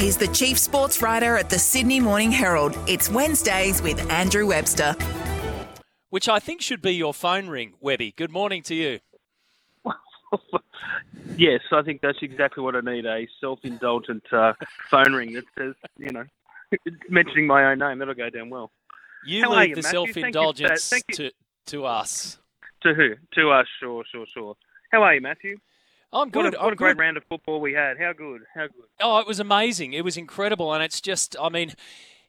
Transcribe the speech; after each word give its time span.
He's 0.00 0.16
the 0.16 0.28
chief 0.28 0.58
sports 0.58 1.02
writer 1.02 1.36
at 1.36 1.50
the 1.50 1.58
Sydney 1.58 2.00
Morning 2.00 2.32
Herald. 2.32 2.74
It's 2.88 3.10
Wednesdays 3.10 3.82
with 3.82 4.10
Andrew 4.10 4.46
Webster. 4.46 4.96
Which 6.08 6.26
I 6.26 6.38
think 6.38 6.62
should 6.62 6.80
be 6.80 6.92
your 6.92 7.12
phone 7.12 7.48
ring, 7.48 7.74
Webby. 7.82 8.14
Good 8.16 8.30
morning 8.30 8.62
to 8.62 8.74
you. 8.74 9.00
yes, 11.36 11.60
I 11.70 11.82
think 11.82 12.00
that's 12.00 12.16
exactly 12.22 12.64
what 12.64 12.76
I 12.76 12.80
need 12.80 13.04
a 13.04 13.28
self 13.42 13.58
indulgent 13.62 14.24
uh, 14.32 14.54
phone 14.90 15.12
ring 15.12 15.34
that 15.34 15.44
says, 15.58 15.74
you 15.98 16.10
know, 16.12 16.24
mentioning 17.10 17.46
my 17.46 17.70
own 17.70 17.80
name. 17.80 17.98
That'll 17.98 18.14
go 18.14 18.30
down 18.30 18.48
well. 18.48 18.70
You 19.26 19.42
How 19.42 19.58
leave 19.58 19.68
you, 19.68 19.74
the 19.74 19.82
self 19.82 20.06
Thank 20.06 20.16
you 20.16 20.22
for 20.22 20.26
indulgence 20.28 20.88
that. 20.88 21.02
Thank 21.06 21.18
you. 21.18 21.28
to, 21.28 21.32
to 21.72 21.84
us. 21.84 22.38
To 22.84 22.94
who? 22.94 23.16
To 23.34 23.50
us, 23.50 23.66
sure, 23.78 24.02
sure, 24.10 24.24
sure. 24.32 24.56
How 24.92 25.02
are 25.02 25.14
you, 25.14 25.20
Matthew? 25.20 25.58
I'm 26.12 26.28
What 26.28 26.32
good. 26.32 26.54
a, 26.54 26.58
what 26.58 26.72
a 26.72 26.76
great 26.76 26.96
good. 26.96 27.02
round 27.02 27.16
of 27.16 27.24
football 27.24 27.60
we 27.60 27.72
had. 27.72 27.98
How 27.98 28.12
good? 28.12 28.42
How 28.54 28.66
good? 28.66 28.86
Oh, 29.00 29.18
it 29.18 29.26
was 29.26 29.40
amazing. 29.40 29.92
It 29.92 30.04
was 30.04 30.16
incredible. 30.16 30.72
And 30.72 30.82
it's 30.82 31.00
just, 31.00 31.36
I 31.40 31.48
mean, 31.48 31.74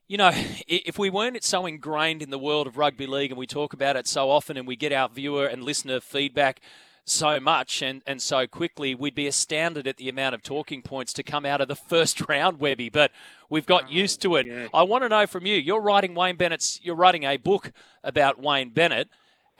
you 0.07 0.17
know, 0.17 0.31
if 0.67 0.99
we 0.99 1.10
weren't 1.10 1.43
so 1.43 1.65
ingrained 1.65 2.21
in 2.21 2.29
the 2.29 2.37
world 2.40 2.68
of 2.68 2.77
rugby 2.77 3.07
league 3.07 3.32
and 3.32 3.37
we 3.40 3.48
talk 3.48 3.74
about 3.74 3.96
it 3.96 4.07
so 4.07 4.29
often 4.29 4.57
and 4.57 4.68
we 4.68 4.76
get 4.76 4.91
our 4.91 5.09
viewer 5.09 5.46
and 5.48 5.63
listener 5.63 5.99
feedback 5.99 6.59
so 7.04 7.40
much 7.40 7.82
and, 7.82 8.04
and 8.05 8.21
so 8.21 8.46
quickly, 8.46 8.93
we'd 8.93 9.15
be 9.15 9.26
astounded 9.26 9.87
at 9.87 9.98
the 9.98 10.09
amount 10.09 10.35
of 10.35 10.43
talking 10.43 10.82
points 10.84 11.13
to 11.13 11.24
come 11.24 11.46
out 11.46 11.59
of 11.62 11.68
the 11.68 11.76
first 11.90 12.27
round, 12.29 12.59
Webby. 12.59 12.90
But 12.90 13.12
we've 13.49 13.65
got 13.65 13.85
oh, 13.85 13.90
used 13.90 14.21
to 14.21 14.35
it. 14.35 14.70
I 14.74 14.84
want 14.84 15.04
to 15.04 15.09
know 15.09 15.26
from 15.26 15.46
you. 15.46 15.55
You're 15.55 15.82
writing 15.82 16.13
Wayne 16.13 16.35
Bennett's. 16.35 16.79
You're 16.84 16.96
writing 16.96 17.24
a 17.24 17.37
book 17.37 17.71
about 18.04 18.40
Wayne 18.40 18.70
Bennett, 18.70 19.09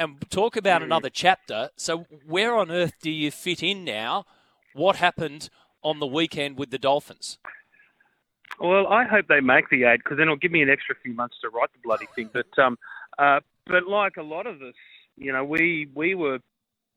and 0.02 0.30
talk 0.30 0.56
about 0.56 0.82
another 0.82 1.10
chapter. 1.10 1.70
So 1.76 2.06
where 2.26 2.56
on 2.56 2.72
earth 2.72 2.96
do 3.02 3.12
you 3.12 3.32
fit 3.32 3.62
in 3.62 3.84
now? 3.86 4.26
What 4.74 4.96
happened 4.96 5.50
on 5.84 6.00
the 6.00 6.08
weekend 6.08 6.58
with 6.58 6.72
the 6.72 6.80
Dolphins? 6.80 7.38
Well, 8.60 8.88
I 8.88 9.06
hope 9.06 9.28
they 9.28 9.40
make 9.40 9.70
the 9.70 9.86
eight 9.86 10.02
because 10.04 10.18
then 10.18 10.24
it'll 10.24 10.36
give 10.36 10.52
me 10.52 10.62
an 10.62 10.70
extra 10.70 10.96
few 11.04 11.14
months 11.14 11.38
to 11.42 11.50
write 11.50 11.72
the 11.74 11.80
bloody 11.84 12.08
thing. 12.16 12.30
But 12.32 12.48
um, 12.62 12.78
uh, 13.18 13.40
but 13.66 13.88
like 13.88 14.18
a 14.18 14.24
lot 14.24 14.46
of 14.46 14.62
us, 14.62 14.76
you 15.18 15.32
know, 15.32 15.44
we 15.44 15.88
we 15.96 16.16
were 16.16 16.40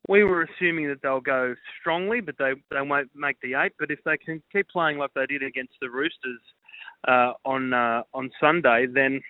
we 0.09 0.25
were 0.25 0.43
assuming 0.43 0.89
that 0.89 1.01
they'll 1.03 1.21
go 1.21 1.55
strongly, 1.81 2.21
but 2.21 2.37
they 2.39 2.53
they 2.71 2.83
won't 2.83 3.11
make 3.15 3.41
the 3.41 3.55
eight. 3.55 3.73
But 3.79 3.91
if 3.91 4.01
they 4.05 4.19
can 4.19 4.43
keep 4.53 4.69
playing 4.69 4.99
like 4.99 5.15
they 5.15 5.27
did 5.27 5.43
against 5.43 5.75
the 5.81 5.89
Roosters 5.89 6.41
uh, 7.09 7.33
on 7.45 7.73
uh, 7.73 8.03
on 8.13 8.31
Sunday, 8.41 8.87
then 8.93 9.23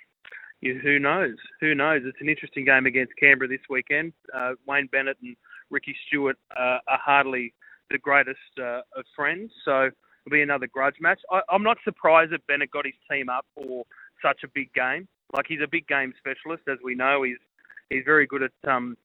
you, 0.65 0.81
who 0.83 0.99
knows? 0.99 1.37
Who 1.61 1.75
knows? 1.75 2.03
It's 2.05 2.21
an 2.21 2.29
interesting 2.29 2.65
game 2.65 2.87
against 2.87 3.13
Canberra 3.21 3.49
this 3.49 3.61
weekend. 3.69 4.13
Uh, 4.35 4.53
Wayne 4.67 4.89
Bennett 4.91 5.19
and 5.23 5.37
Ricky 5.71 5.95
Stuart 6.07 6.37
uh, 6.57 6.79
are 6.89 7.01
hardly 7.05 7.53
the 7.91 7.99
greatest 7.99 8.39
uh, 8.59 8.81
of 8.97 9.05
friends, 9.15 9.53
so 9.65 9.85
it'll 9.85 10.33
be 10.33 10.43
another 10.43 10.67
grudge 10.67 10.97
match. 11.01 11.21
I, 11.31 11.43
I'm 11.51 11.63
not 11.63 11.77
surprised 11.85 12.33
that 12.33 12.47
Bennett 12.47 12.71
got 12.71 12.87
his 12.87 12.95
team 13.11 13.29
up 13.29 13.45
for 13.55 13.85
such 14.23 14.41
a 14.43 14.49
big 14.55 14.73
game. 14.73 15.07
Like 15.35 15.47
he's 15.49 15.61
a 15.63 15.69
big 15.71 15.87
game 15.87 16.15
specialist, 16.19 16.63
as 16.69 16.79
we 16.83 16.95
know. 16.95 17.23
He's 17.25 17.37
he's 17.91 18.05
very 18.05 18.27
good 18.27 18.43
at 18.43 18.71
um, 18.71 18.97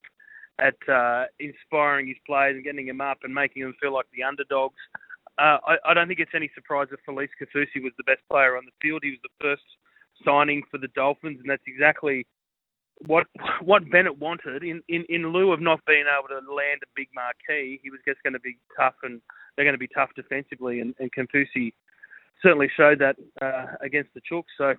at 0.59 0.77
uh, 0.87 1.25
inspiring 1.39 2.07
his 2.07 2.17
players 2.25 2.55
and 2.55 2.63
getting 2.63 2.87
them 2.87 3.01
up 3.01 3.19
and 3.23 3.33
making 3.33 3.63
them 3.63 3.75
feel 3.81 3.93
like 3.93 4.05
the 4.13 4.23
underdogs. 4.23 4.79
Uh, 5.37 5.57
I, 5.65 5.75
I 5.85 5.93
don't 5.93 6.07
think 6.07 6.19
it's 6.19 6.35
any 6.35 6.49
surprise 6.53 6.87
that 6.91 6.99
Felise 7.07 7.29
Kaufusi 7.41 7.83
was 7.83 7.93
the 7.97 8.03
best 8.03 8.21
player 8.29 8.57
on 8.57 8.63
the 8.65 8.75
field. 8.81 9.01
He 9.03 9.11
was 9.11 9.19
the 9.23 9.29
first 9.41 9.63
signing 10.25 10.63
for 10.69 10.77
the 10.77 10.89
Dolphins, 10.89 11.39
and 11.39 11.49
that's 11.49 11.63
exactly 11.67 12.25
what 13.07 13.27
what 13.61 13.89
Bennett 13.89 14.17
wanted. 14.17 14.63
In, 14.63 14.81
in 14.87 15.05
in 15.09 15.31
lieu 15.31 15.51
of 15.51 15.61
not 15.61 15.79
being 15.85 16.05
able 16.07 16.27
to 16.29 16.53
land 16.53 16.81
a 16.83 16.87
big 16.95 17.07
marquee, 17.15 17.79
he 17.81 17.89
was 17.89 17.99
just 18.07 18.21
going 18.23 18.33
to 18.33 18.39
be 18.39 18.57
tough, 18.77 18.95
and 19.03 19.21
they're 19.55 19.65
going 19.65 19.73
to 19.73 19.79
be 19.79 19.87
tough 19.87 20.09
defensively. 20.15 20.81
And, 20.81 20.93
and 20.99 21.09
certainly 22.41 22.69
showed 22.75 22.99
that 22.99 23.15
uh, 23.41 23.75
against 23.81 24.13
the 24.13 24.21
Chooks. 24.21 24.51
So 24.57 24.73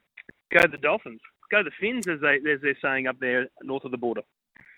go 0.52 0.66
the 0.70 0.78
Dolphins, 0.78 1.20
go 1.50 1.62
the 1.62 1.70
Finns, 1.80 2.08
as 2.08 2.20
they 2.20 2.36
as 2.50 2.60
they're 2.62 2.76
saying 2.82 3.06
up 3.06 3.18
there 3.20 3.48
north 3.62 3.84
of 3.84 3.90
the 3.90 3.98
border. 3.98 4.22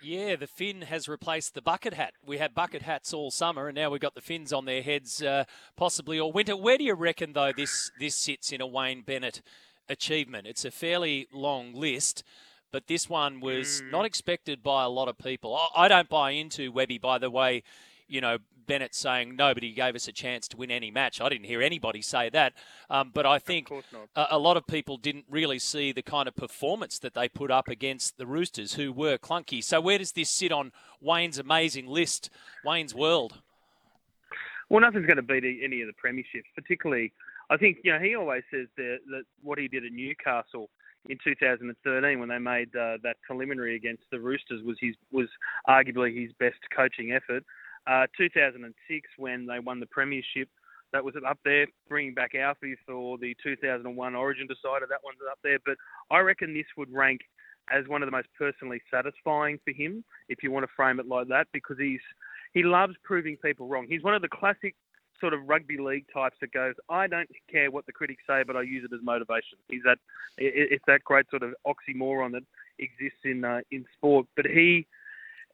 Yeah, 0.05 0.34
the 0.34 0.49
fin 0.49 0.83
has 0.83 1.09
replaced 1.09 1.55
the 1.55 1.62
bucket 1.62 1.94
hat. 1.94 2.15
We 2.27 2.39
had 2.39 2.55
bucket 2.55 2.83
hats 2.83 3.15
all 3.15 3.31
summer, 3.31 3.69
and 3.69 3.77
now 3.77 3.89
we've 3.91 4.00
got 4.00 4.17
the 4.17 4.21
fins 4.21 4.53
on 4.53 4.65
their 4.65 4.83
heads, 4.83 5.23
uh, 5.23 5.44
possibly 5.77 6.19
all 6.19 6.33
winter. 6.33 6.56
Where 6.56 6.77
do 6.77 6.83
you 6.83 6.94
reckon, 6.94 7.34
though, 7.34 7.53
this 7.53 7.93
this 8.00 8.17
sits 8.17 8.50
in 8.50 8.61
a 8.61 8.67
Wayne 8.67 9.03
Bennett 9.03 9.43
achievement? 9.92 10.48
It's 10.48 10.64
a 10.64 10.70
fairly 10.72 11.28
long 11.32 11.72
list, 11.75 12.25
but 12.72 12.88
this 12.88 13.08
one 13.08 13.41
was 13.41 13.82
not 13.91 14.04
expected 14.04 14.62
by 14.62 14.82
a 14.82 14.88
lot 14.88 15.08
of 15.08 15.19
people. 15.19 15.56
I, 15.56 15.84
I 15.84 15.88
don't 15.88 16.08
buy 16.08 16.32
into 16.32 16.72
Webby, 16.72 16.98
by 16.98 17.19
the 17.19 17.30
way. 17.30 17.62
You 18.08 18.20
know, 18.20 18.38
Bennett 18.66 18.94
saying 18.94 19.36
nobody 19.36 19.72
gave 19.72 19.94
us 19.94 20.08
a 20.08 20.12
chance 20.12 20.48
to 20.48 20.56
win 20.56 20.70
any 20.70 20.91
match. 20.91 21.20
I 21.20 21.28
didn't 21.28 21.47
hear 21.47 21.62
anybody 21.62 22.02
say 22.02 22.31
that, 22.31 22.54
um, 22.91 23.10
but 23.12 23.26
I 23.26 23.38
think 23.38 23.70
a, 24.14 24.26
a 24.31 24.38
lot 24.38 24.56
of 24.56 24.66
people 24.66 24.97
didn't 24.97 25.26
really 25.31 25.58
see 25.58 25.92
the 25.92 26.02
kind 26.02 26.28
of 26.28 26.34
performance 26.34 26.98
that 27.00 27.14
they 27.14 27.28
put 27.28 27.50
up 27.50 27.69
against 27.69 28.19
the 28.19 28.26
Roosters, 28.26 28.75
who 28.75 28.92
were 28.92 29.19
clunky. 29.19 29.62
So 29.62 29.81
where 29.81 29.98
does 29.98 30.12
this 30.12 30.31
sit 30.31 30.52
on 30.52 30.72
Wayne's 31.00 31.38
amazing 31.38 31.86
list, 31.86 32.31
Wayne's 32.64 32.94
world? 32.94 33.41
Well, 34.69 34.81
nothing's 34.81 35.06
going 35.06 35.16
to 35.16 35.22
beat 35.22 35.44
any 35.62 35.82
of 35.82 35.88
the 35.88 35.92
premierships, 35.92 36.48
particularly. 36.54 37.12
I 37.52 37.58
think 37.58 37.78
you 37.84 37.92
know 37.92 37.98
he 37.98 38.16
always 38.16 38.42
says 38.50 38.66
that, 38.78 38.98
that 39.10 39.24
what 39.42 39.58
he 39.58 39.68
did 39.68 39.84
at 39.84 39.92
Newcastle 39.92 40.70
in 41.10 41.18
2013 41.22 42.18
when 42.18 42.28
they 42.28 42.38
made 42.38 42.74
uh, 42.74 42.96
that 43.02 43.16
preliminary 43.26 43.76
against 43.76 44.04
the 44.10 44.18
Roosters 44.18 44.62
was 44.64 44.78
his 44.80 44.94
was 45.10 45.28
arguably 45.68 46.18
his 46.18 46.32
best 46.40 46.58
coaching 46.74 47.12
effort. 47.12 47.44
Uh, 47.86 48.06
2006 48.16 49.08
when 49.18 49.44
they 49.44 49.58
won 49.58 49.80
the 49.80 49.86
premiership, 49.86 50.48
that 50.94 51.04
was 51.04 51.14
up 51.28 51.38
there. 51.44 51.66
Bringing 51.88 52.14
back 52.14 52.34
Alfie 52.34 52.76
for 52.86 53.18
the 53.18 53.36
2001 53.42 54.14
Origin 54.14 54.46
decider, 54.46 54.86
that 54.88 55.04
one's 55.04 55.19
up 55.30 55.38
there. 55.44 55.58
But 55.66 55.76
I 56.10 56.20
reckon 56.20 56.54
this 56.54 56.66
would 56.78 56.90
rank 56.90 57.20
as 57.70 57.86
one 57.86 58.02
of 58.02 58.06
the 58.06 58.12
most 58.12 58.28
personally 58.38 58.80
satisfying 58.90 59.58
for 59.64 59.72
him, 59.72 60.04
if 60.28 60.42
you 60.42 60.50
want 60.50 60.64
to 60.64 60.72
frame 60.74 61.00
it 61.00 61.06
like 61.06 61.28
that, 61.28 61.48
because 61.52 61.76
he's 61.78 62.00
he 62.54 62.62
loves 62.62 62.94
proving 63.04 63.36
people 63.36 63.69
wrong. 63.69 63.86
He's 63.88 64.02
one 64.02 64.14
of 64.14 64.22
the 64.22 64.28
classic 64.28 64.74
sort 65.21 65.34
of 65.34 65.41
rugby 65.49 65.78
league 65.78 66.06
types 66.12 66.37
that 66.41 66.53
goes, 66.53 66.75
I 66.89 67.06
don't 67.06 67.28
care 67.50 67.71
what 67.71 67.87
the 67.87 67.93
critics 67.93 68.23
say, 68.27 68.43
but 68.47 68.56
I 68.56 68.62
use 68.62 68.84
it 68.84 68.95
as 68.95 69.00
motivation. 69.03 69.59
He's 69.69 69.83
that 69.84 69.99
it's 70.39 70.84
that 70.87 71.05
great 71.05 71.27
sort 71.31 71.43
of 71.43 71.55
oxymoron 71.67 72.33
that 72.33 72.45
exists 72.78 73.21
in 73.25 73.45
uh, 73.45 73.61
in 73.71 73.84
sport. 73.97 74.27
But 74.37 74.47
he 74.47 74.87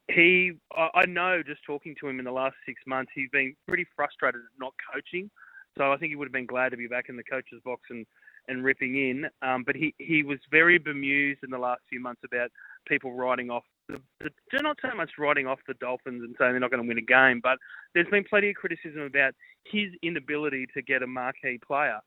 he 0.09 0.53
I 0.75 1.07
know 1.07 1.43
just 1.43 1.65
talking 1.65 1.95
to 2.01 2.09
him 2.09 2.19
in 2.19 2.25
the 2.25 2.33
last 2.33 2.57
six 2.67 2.81
months, 2.87 3.13
he's 3.15 3.31
been 3.31 3.55
pretty 3.67 3.87
frustrated 3.95 4.41
at 4.41 4.61
not 4.61 4.75
coaching. 4.93 5.31
So 5.77 5.93
I 5.93 5.97
think 5.97 6.11
he 6.11 6.17
would 6.17 6.27
have 6.27 6.33
been 6.33 6.47
glad 6.47 6.71
to 6.71 6.77
be 6.77 6.89
back 6.89 7.09
in 7.09 7.17
the 7.17 7.23
coach's 7.23 7.61
box 7.65 7.83
and 7.91 8.07
and 8.49 8.65
ripping 8.65 8.97
in. 8.97 9.27
Um, 9.43 9.63
but 9.65 9.77
he, 9.77 9.95
he 9.99 10.23
was 10.23 10.39
very 10.51 10.79
bemused 10.79 11.45
in 11.45 11.51
the 11.51 11.59
last 11.59 11.83
few 11.89 12.01
months 12.01 12.23
about 12.25 12.51
people 12.87 13.13
writing 13.13 13.51
off 13.51 13.65
the, 13.89 14.01
the 14.21 14.63
not 14.63 14.79
so 14.83 14.95
much 14.97 15.13
writing 15.19 15.47
off 15.47 15.59
the 15.67 15.75
Dolphins 15.75 16.23
and 16.23 16.35
saying 16.39 16.53
they're 16.53 16.61
not 16.61 16.71
going 16.71 16.83
to 16.83 16.89
win 16.89 16.99
a 16.99 17.03
game, 17.03 17.41
but 17.43 17.59
there's 17.95 18.09
been 18.09 18.25
plenty 18.25 18.51
of 18.51 18.57
criticism 18.57 19.03
about 19.03 19.35
his 19.65 19.93
inability 20.03 20.67
to 20.75 20.83
get 20.83 21.03
a 21.03 21.07
marquee 21.07 21.59
player. 21.67 22.01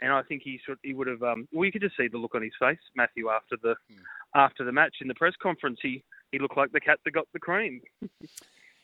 And 0.00 0.12
I 0.12 0.22
think 0.22 0.42
he 0.42 0.58
should 0.64 0.78
he 0.82 0.94
would 0.94 1.06
have 1.06 1.22
um, 1.22 1.46
well 1.52 1.64
you 1.64 1.70
could 1.70 1.82
just 1.82 1.96
see 1.96 2.08
the 2.08 2.18
look 2.18 2.34
on 2.34 2.42
his 2.42 2.52
face, 2.58 2.78
Matthew, 2.96 3.28
after 3.28 3.56
the 3.62 3.74
after 4.34 4.64
the 4.64 4.72
match 4.72 4.96
in 5.00 5.06
the 5.06 5.14
press 5.14 5.34
conference. 5.40 5.78
He 5.80 6.02
he 6.32 6.38
looked 6.38 6.56
like 6.56 6.72
the 6.72 6.80
cat 6.80 6.98
that 7.04 7.12
got 7.12 7.28
the 7.32 7.38
cream. 7.38 7.80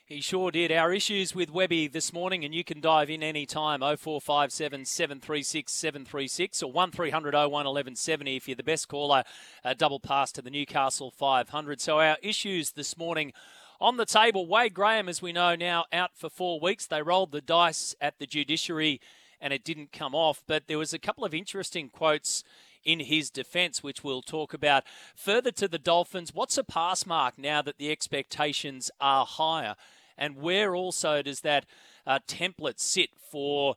He 0.08 0.22
sure 0.22 0.50
did. 0.50 0.72
Our 0.72 0.94
issues 0.94 1.34
with 1.34 1.50
Webby 1.50 1.86
this 1.86 2.14
morning, 2.14 2.42
and 2.42 2.54
you 2.54 2.64
can 2.64 2.80
dive 2.80 3.10
in 3.10 3.22
any 3.22 3.44
time 3.44 3.80
0457 3.80 4.86
736 4.86 5.70
736 5.70 6.62
or 6.62 6.72
1300 6.72 7.34
01 7.34 7.50
1170 7.50 8.34
if 8.34 8.48
you're 8.48 8.54
the 8.54 8.62
best 8.62 8.88
caller. 8.88 9.22
A 9.62 9.74
double 9.74 10.00
pass 10.00 10.32
to 10.32 10.40
the 10.40 10.48
Newcastle 10.48 11.10
500. 11.10 11.82
So, 11.82 12.00
our 12.00 12.16
issues 12.22 12.70
this 12.70 12.96
morning 12.96 13.34
on 13.82 13.98
the 13.98 14.06
table 14.06 14.46
Wade 14.46 14.72
Graham, 14.72 15.10
as 15.10 15.20
we 15.20 15.30
know 15.30 15.54
now, 15.54 15.84
out 15.92 16.12
for 16.14 16.30
four 16.30 16.58
weeks. 16.58 16.86
They 16.86 17.02
rolled 17.02 17.30
the 17.30 17.42
dice 17.42 17.94
at 18.00 18.18
the 18.18 18.26
judiciary 18.26 19.02
and 19.42 19.52
it 19.52 19.62
didn't 19.62 19.92
come 19.92 20.14
off, 20.14 20.42
but 20.46 20.68
there 20.68 20.78
was 20.78 20.94
a 20.94 20.98
couple 20.98 21.26
of 21.26 21.34
interesting 21.34 21.90
quotes 21.90 22.44
in 22.82 23.00
his 23.00 23.28
defence, 23.28 23.82
which 23.82 24.02
we'll 24.02 24.22
talk 24.22 24.54
about. 24.54 24.84
Further 25.14 25.50
to 25.50 25.68
the 25.68 25.78
Dolphins, 25.78 26.34
what's 26.34 26.56
a 26.56 26.64
pass 26.64 27.04
mark 27.04 27.38
now 27.38 27.60
that 27.60 27.76
the 27.76 27.90
expectations 27.92 28.90
are 29.02 29.26
higher? 29.26 29.76
And 30.18 30.36
where 30.36 30.74
also 30.74 31.22
does 31.22 31.40
that 31.40 31.64
uh, 32.06 32.18
template 32.26 32.80
sit 32.80 33.10
for 33.30 33.76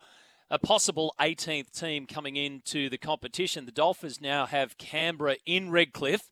a 0.50 0.60
possible 0.60 1.16
18th 1.20 1.72
team 1.72 2.06
coming 2.06 2.36
into 2.36 2.90
the 2.90 2.98
competition. 2.98 3.66
The 3.66 3.72
Dolphins 3.72 4.20
now 4.20 4.46
have 4.46 4.78
Canberra 4.78 5.38
in 5.46 5.72
Redcliffe 5.72 6.30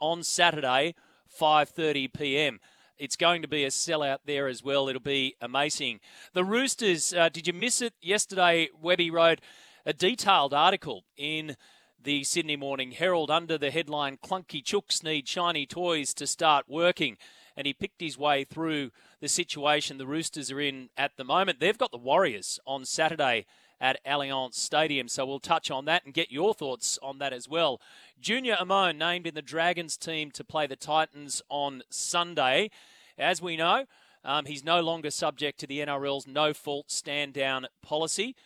on 0.00 0.24
Saturday, 0.24 0.96
5:30 1.40 2.12
p.m. 2.12 2.60
It's 2.98 3.16
going 3.16 3.42
to 3.42 3.48
be 3.48 3.64
a 3.64 3.68
sellout 3.68 4.18
there 4.26 4.48
as 4.48 4.62
well. 4.62 4.88
It'll 4.88 5.00
be 5.00 5.36
amazing. 5.40 6.00
The 6.34 6.44
Roosters, 6.44 7.14
uh, 7.14 7.28
did 7.28 7.46
you 7.46 7.52
miss 7.52 7.80
it 7.80 7.94
yesterday? 8.02 8.68
Webby 8.78 9.10
wrote 9.10 9.40
a 9.86 9.92
detailed 9.92 10.52
article 10.52 11.04
in 11.16 11.56
the 12.02 12.24
Sydney 12.24 12.56
Morning 12.56 12.90
Herald 12.90 13.30
under 13.30 13.56
the 13.56 13.70
headline 13.70 14.18
Clunky 14.18 14.62
Chooks 14.62 15.04
Need 15.04 15.28
Shiny 15.28 15.64
Toys 15.64 16.12
to 16.14 16.26
Start 16.26 16.66
Working. 16.68 17.16
And 17.60 17.66
he 17.66 17.74
picked 17.74 18.00
his 18.00 18.16
way 18.16 18.44
through 18.44 18.90
the 19.20 19.28
situation 19.28 19.98
the 19.98 20.06
Roosters 20.06 20.50
are 20.50 20.62
in 20.62 20.88
at 20.96 21.18
the 21.18 21.24
moment. 21.24 21.60
They've 21.60 21.76
got 21.76 21.90
the 21.90 21.98
Warriors 21.98 22.58
on 22.66 22.86
Saturday 22.86 23.44
at 23.78 24.02
Allianz 24.02 24.54
Stadium. 24.54 25.08
So 25.08 25.26
we'll 25.26 25.40
touch 25.40 25.70
on 25.70 25.84
that 25.84 26.06
and 26.06 26.14
get 26.14 26.32
your 26.32 26.54
thoughts 26.54 26.98
on 27.02 27.18
that 27.18 27.34
as 27.34 27.50
well. 27.50 27.78
Junior 28.18 28.56
Amone 28.56 28.96
named 28.96 29.26
in 29.26 29.34
the 29.34 29.42
Dragons 29.42 29.98
team 29.98 30.30
to 30.30 30.42
play 30.42 30.66
the 30.66 30.74
Titans 30.74 31.42
on 31.50 31.82
Sunday. 31.90 32.70
As 33.18 33.42
we 33.42 33.58
know, 33.58 33.84
um, 34.24 34.46
he's 34.46 34.64
no 34.64 34.80
longer 34.80 35.10
subject 35.10 35.60
to 35.60 35.66
the 35.66 35.80
NRL's 35.80 36.26
no 36.26 36.54
fault 36.54 36.90
stand 36.90 37.34
down 37.34 37.66
policy. 37.82 38.36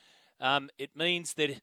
Um, 0.40 0.70
it 0.76 0.96
means 0.96 1.34
that 1.34 1.60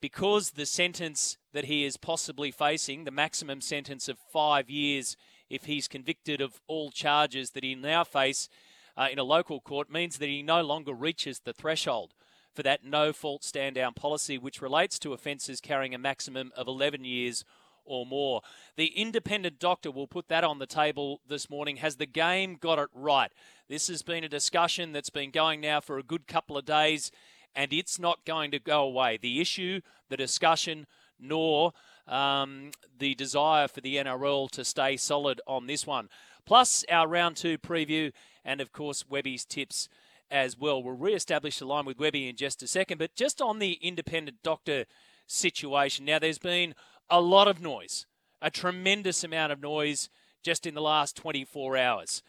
because 0.00 0.52
the 0.52 0.66
sentence 0.66 1.36
that 1.52 1.64
he 1.64 1.84
is 1.84 1.96
possibly 1.96 2.52
facing, 2.52 3.02
the 3.02 3.10
maximum 3.10 3.60
sentence 3.60 4.08
of 4.08 4.18
five 4.32 4.70
years 4.70 5.16
if 5.52 5.66
he's 5.66 5.86
convicted 5.86 6.40
of 6.40 6.62
all 6.66 6.90
charges 6.90 7.50
that 7.50 7.62
he 7.62 7.74
now 7.74 8.02
face 8.02 8.48
uh, 8.96 9.08
in 9.12 9.18
a 9.18 9.24
local 9.24 9.60
court, 9.60 9.90
means 9.90 10.16
that 10.16 10.30
he 10.30 10.42
no 10.42 10.62
longer 10.62 10.94
reaches 10.94 11.40
the 11.40 11.52
threshold 11.52 12.14
for 12.54 12.62
that 12.62 12.84
no 12.84 13.12
fault 13.12 13.44
stand 13.44 13.74
down 13.74 13.92
policy, 13.92 14.38
which 14.38 14.62
relates 14.62 14.98
to 14.98 15.12
offences 15.12 15.60
carrying 15.60 15.94
a 15.94 15.98
maximum 15.98 16.52
of 16.56 16.66
11 16.66 17.04
years 17.04 17.44
or 17.84 18.06
more. 18.06 18.40
The 18.76 18.86
independent 18.86 19.58
doctor 19.58 19.90
will 19.90 20.06
put 20.06 20.28
that 20.28 20.44
on 20.44 20.58
the 20.58 20.66
table 20.66 21.20
this 21.28 21.50
morning. 21.50 21.76
Has 21.76 21.96
the 21.96 22.06
game 22.06 22.56
got 22.56 22.78
it 22.78 22.88
right? 22.94 23.30
This 23.68 23.88
has 23.88 24.02
been 24.02 24.24
a 24.24 24.28
discussion 24.28 24.92
that's 24.92 25.10
been 25.10 25.30
going 25.30 25.60
now 25.60 25.80
for 25.80 25.98
a 25.98 26.02
good 26.02 26.26
couple 26.26 26.56
of 26.56 26.64
days 26.64 27.12
and 27.54 27.72
it's 27.72 27.98
not 27.98 28.24
going 28.24 28.50
to 28.52 28.58
go 28.58 28.82
away. 28.82 29.18
The 29.20 29.40
issue, 29.40 29.82
the 30.08 30.16
discussion, 30.16 30.86
nor 31.18 31.72
um, 32.06 32.70
the 32.98 33.14
desire 33.14 33.68
for 33.68 33.80
the 33.80 33.96
NRL 33.96 34.50
to 34.50 34.64
stay 34.64 34.96
solid 34.96 35.40
on 35.46 35.66
this 35.66 35.86
one. 35.86 36.08
Plus, 36.44 36.84
our 36.90 37.06
round 37.06 37.36
two 37.36 37.58
preview, 37.58 38.12
and 38.44 38.60
of 38.60 38.72
course, 38.72 39.08
Webby's 39.08 39.44
tips 39.44 39.88
as 40.30 40.58
well. 40.58 40.82
We'll 40.82 40.96
re 40.96 41.14
establish 41.14 41.58
the 41.58 41.66
line 41.66 41.84
with 41.84 41.98
Webby 41.98 42.28
in 42.28 42.36
just 42.36 42.62
a 42.62 42.66
second, 42.66 42.98
but 42.98 43.14
just 43.14 43.40
on 43.40 43.58
the 43.58 43.74
independent 43.74 44.38
doctor 44.42 44.86
situation. 45.26 46.04
Now, 46.04 46.18
there's 46.18 46.38
been 46.38 46.74
a 47.08 47.20
lot 47.20 47.48
of 47.48 47.60
noise, 47.60 48.06
a 48.40 48.50
tremendous 48.50 49.22
amount 49.22 49.52
of 49.52 49.60
noise 49.60 50.08
just 50.42 50.66
in 50.66 50.74
the 50.74 50.80
last 50.80 51.16
24 51.16 51.76
hours. 51.76 52.22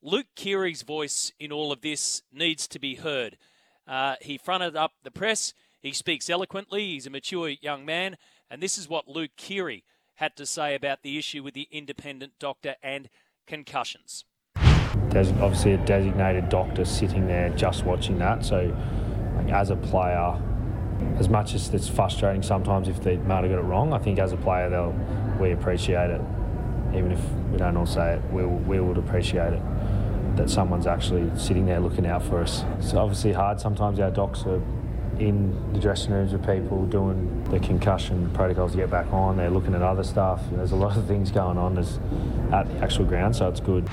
Luke 0.00 0.26
Keary's 0.34 0.82
voice 0.82 1.32
in 1.38 1.52
all 1.52 1.70
of 1.70 1.82
this 1.82 2.22
needs 2.32 2.66
to 2.68 2.78
be 2.78 2.96
heard. 2.96 3.36
Uh, 3.86 4.16
he 4.20 4.38
fronted 4.38 4.76
up 4.76 4.92
the 5.02 5.10
press. 5.10 5.52
He 5.80 5.92
speaks 5.92 6.30
eloquently. 6.30 6.86
He's 6.86 7.06
a 7.06 7.10
mature 7.10 7.48
young 7.48 7.84
man. 7.84 8.16
And 8.52 8.62
this 8.62 8.76
is 8.76 8.86
what 8.86 9.08
Luke 9.08 9.30
Keary 9.38 9.82
had 10.16 10.36
to 10.36 10.44
say 10.44 10.74
about 10.74 11.02
the 11.02 11.16
issue 11.16 11.42
with 11.42 11.54
the 11.54 11.68
independent 11.70 12.34
doctor 12.38 12.76
and 12.82 13.08
concussions. 13.46 14.26
There's 15.08 15.30
obviously 15.32 15.72
a 15.72 15.78
designated 15.78 16.50
doctor 16.50 16.84
sitting 16.84 17.26
there 17.26 17.48
just 17.56 17.86
watching 17.86 18.18
that. 18.18 18.44
So, 18.44 18.76
like, 19.36 19.48
as 19.48 19.70
a 19.70 19.76
player, 19.76 20.38
as 21.18 21.30
much 21.30 21.54
as 21.54 21.72
it's 21.72 21.88
frustrating 21.88 22.42
sometimes 22.42 22.88
if 22.88 23.02
they 23.02 23.16
might 23.16 23.42
have 23.42 23.50
got 23.50 23.58
it 23.58 23.62
wrong, 23.62 23.94
I 23.94 23.98
think 23.98 24.18
as 24.18 24.32
a 24.32 24.36
player, 24.36 24.68
they'll 24.68 24.94
we 25.40 25.52
appreciate 25.52 26.10
it. 26.10 26.20
Even 26.94 27.10
if 27.10 27.20
we 27.50 27.56
don't 27.56 27.74
all 27.78 27.86
say 27.86 28.16
it, 28.16 28.32
we, 28.32 28.44
we 28.44 28.80
would 28.80 28.98
appreciate 28.98 29.54
it 29.54 29.62
that 30.36 30.50
someone's 30.50 30.86
actually 30.86 31.30
sitting 31.38 31.64
there 31.64 31.80
looking 31.80 32.06
out 32.06 32.22
for 32.22 32.42
us. 32.42 32.64
It's 32.78 32.92
obviously 32.92 33.32
hard. 33.32 33.60
Sometimes 33.60 33.98
our 33.98 34.10
docs 34.10 34.42
are 34.44 34.60
in 35.22 35.72
the 35.72 35.78
dressing 35.78 36.12
rooms 36.12 36.32
with 36.32 36.44
people 36.44 36.84
doing 36.86 37.44
the 37.44 37.60
concussion 37.60 38.28
protocols 38.34 38.72
to 38.72 38.78
get 38.78 38.90
back 38.90 39.06
on. 39.12 39.36
They're 39.36 39.50
looking 39.50 39.74
at 39.74 39.82
other 39.82 40.02
stuff. 40.02 40.42
There's 40.50 40.72
a 40.72 40.76
lot 40.76 40.96
of 40.96 41.06
things 41.06 41.30
going 41.30 41.56
on 41.56 41.78
at 41.78 42.66
the 42.68 42.78
actual 42.78 43.04
ground, 43.04 43.36
so 43.36 43.48
it's 43.48 43.60
good. 43.60 43.88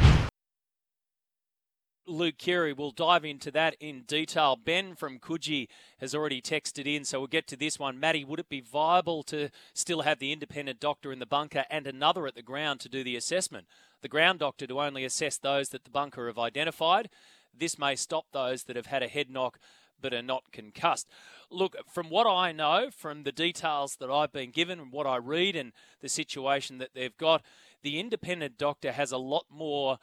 Luke 2.08 2.40
Keary. 2.40 2.74
We'll 2.74 2.90
dive 2.90 3.24
into 3.24 3.52
that 3.52 3.76
in 3.80 4.02
detail. 4.02 4.56
Ben 4.56 4.96
from 4.96 5.20
Coogee 5.20 5.68
has 6.00 6.16
already 6.16 6.42
texted 6.42 6.88
in, 6.88 7.06
so 7.06 7.20
we'll 7.20 7.28
get 7.28 7.46
to 7.48 7.56
this 7.56 7.78
one. 7.78 8.00
Matty, 8.00 8.26
would 8.26 8.40
it 8.40 8.50
be 8.50 8.62
viable 8.62 9.22
to 9.24 9.50
still 9.76 10.02
have 10.02 10.18
the 10.18 10.34
independent 10.34 10.80
doctor 10.80 11.12
in 11.12 11.20
the 11.20 11.28
bunker 11.28 11.66
and 11.70 11.86
another 11.86 12.26
at 12.26 12.34
the 12.34 12.42
ground 12.42 12.80
to 12.80 12.90
do 12.90 13.04
the 13.04 13.16
assessment? 13.16 13.68
The 14.02 14.08
ground 14.08 14.40
doctor 14.40 14.66
to 14.66 14.82
only 14.82 15.06
assess 15.06 15.38
those 15.38 15.70
that 15.70 15.84
the 15.84 15.92
bunker 15.92 16.26
have 16.26 16.40
identified. 16.40 17.10
This 17.56 17.78
may 17.78 17.96
stop 17.96 18.26
those 18.32 18.64
that 18.64 18.76
have 18.76 18.88
had 18.88 19.04
a 19.04 19.08
head 19.08 19.30
knock 19.30 19.60
but 20.02 20.14
are 20.14 20.22
not 20.22 20.52
concussed. 20.52 21.08
Look, 21.50 21.76
from 21.88 22.10
what 22.10 22.28
I 22.28 22.52
know, 22.52 22.90
from 22.92 23.24
the 23.24 23.32
details 23.32 23.98
that 23.98 24.10
I've 24.10 24.32
been 24.32 24.52
given 24.52 24.92
what 24.92 25.08
I 25.08 25.18
read 25.18 25.56
and 25.56 25.72
the 26.02 26.10
situation 26.10 26.78
that 26.78 26.94
they've 26.94 27.18
got, 27.18 27.42
the 27.82 28.00
independent 28.00 28.58
doctor 28.58 28.92
has 28.92 29.12
a 29.12 29.18
lot 29.18 29.46
more 29.50 29.98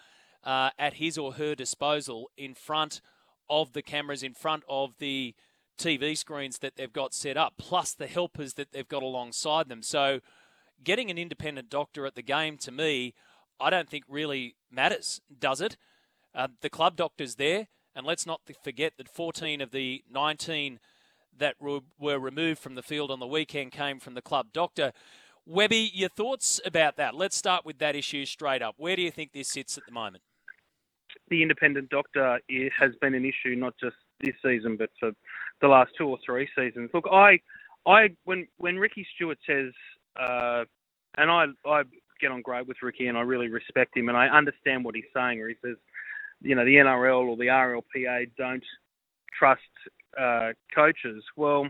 uh, 0.45 0.71
at 0.79 0.95
his 0.95 1.19
or 1.19 1.35
her 1.35 1.55
disposal 1.55 2.31
in 2.37 2.55
front 2.55 3.01
of 3.49 3.73
the 3.73 3.83
cameras, 3.83 4.23
in 4.23 4.35
front 4.35 4.63
of 4.69 4.95
the 4.99 5.35
TV 5.79 6.17
screens 6.17 6.59
that 6.59 6.77
they've 6.77 6.93
got 6.93 7.15
set 7.15 7.37
up, 7.37 7.55
plus 7.59 7.93
the 7.93 8.07
helpers 8.07 8.55
that 8.55 8.73
they've 8.73 8.89
got 8.89 9.03
alongside 9.03 9.69
them. 9.69 9.83
So, 9.83 10.21
getting 10.83 11.11
an 11.11 11.19
independent 11.19 11.71
doctor 11.71 12.07
at 12.07 12.15
the 12.15 12.23
game 12.23 12.57
to 12.59 12.73
me, 12.73 13.15
I 13.61 13.71
don't 13.71 13.89
think 13.89 14.05
really 14.09 14.57
matters, 14.71 15.21
does 15.39 15.61
it? 15.61 15.77
Uh, 16.35 16.49
the 16.61 16.71
club 16.71 16.97
doctor's 16.97 17.37
there, 17.37 17.69
and 17.97 18.07
let's 18.07 18.27
not 18.27 18.43
forget 18.63 18.93
that 18.99 19.09
14 19.09 19.61
of 19.61 19.73
the 19.73 20.05
19 20.11 20.79
that 21.37 21.57
were 21.61 21.81
removed 22.19 22.61
from 22.61 22.77
the 22.77 22.83
field 22.83 23.11
on 23.11 23.19
the 23.19 23.27
weekend 23.27 23.73
came 23.73 23.99
from 23.99 24.15
the 24.15 24.23
club 24.23 24.49
doctor. 24.53 24.93
Webby, 25.45 25.91
your 25.93 26.09
thoughts 26.09 26.61
about 26.65 26.97
that? 26.97 27.15
Let's 27.15 27.37
start 27.37 27.65
with 27.65 27.79
that 27.79 27.97
issue 27.97 28.25
straight 28.25 28.63
up. 28.63 28.75
Where 28.79 28.95
do 28.95 29.03
you 29.03 29.11
think 29.11 29.33
this 29.33 29.49
sits 29.49 29.77
at 29.77 29.87
the 29.87 29.93
moment? 29.93 30.23
the 31.29 31.43
independent 31.43 31.89
doctor 31.89 32.41
has 32.79 32.93
been 33.01 33.15
an 33.15 33.25
issue 33.25 33.55
not 33.57 33.75
just 33.83 33.97
this 34.21 34.35
season, 34.45 34.77
but 34.77 34.91
for 34.99 35.13
the 35.61 35.69
last 35.69 35.91
two 35.99 36.07
or 36.07 36.19
three 36.25 36.49
seasons. 36.57 36.91
Look, 36.95 37.07
I, 37.11 37.41
I 37.87 38.09
when 38.25 38.47
when 38.59 38.77
Ricky 38.77 39.07
Stuart 39.15 39.39
says, 39.47 39.73
uh, 40.21 40.65
and 41.17 41.31
I 41.31 41.47
I 41.67 41.83
get 42.21 42.31
on 42.31 42.43
great 42.43 42.67
with 42.67 42.79
Ricky, 42.83 43.07
and 43.09 43.19
I 43.19 43.23
really 43.23 43.49
respect 43.49 43.97
him, 43.97 44.09
and 44.09 44.17
I 44.17 44.29
understand 44.29 44.85
what 44.85 44.95
he's 44.95 45.05
saying. 45.15 45.39
Where 45.39 45.49
he 45.49 45.57
says, 45.65 45.77
you 46.41 46.55
know, 46.55 46.65
the 46.65 46.77
NRL 46.77 47.29
or 47.29 47.37
the 47.37 47.47
RLPA 47.47 48.31
don't 48.37 48.65
trust 49.39 49.61
uh, 50.19 50.51
coaches. 50.75 51.23
Well, 51.37 51.69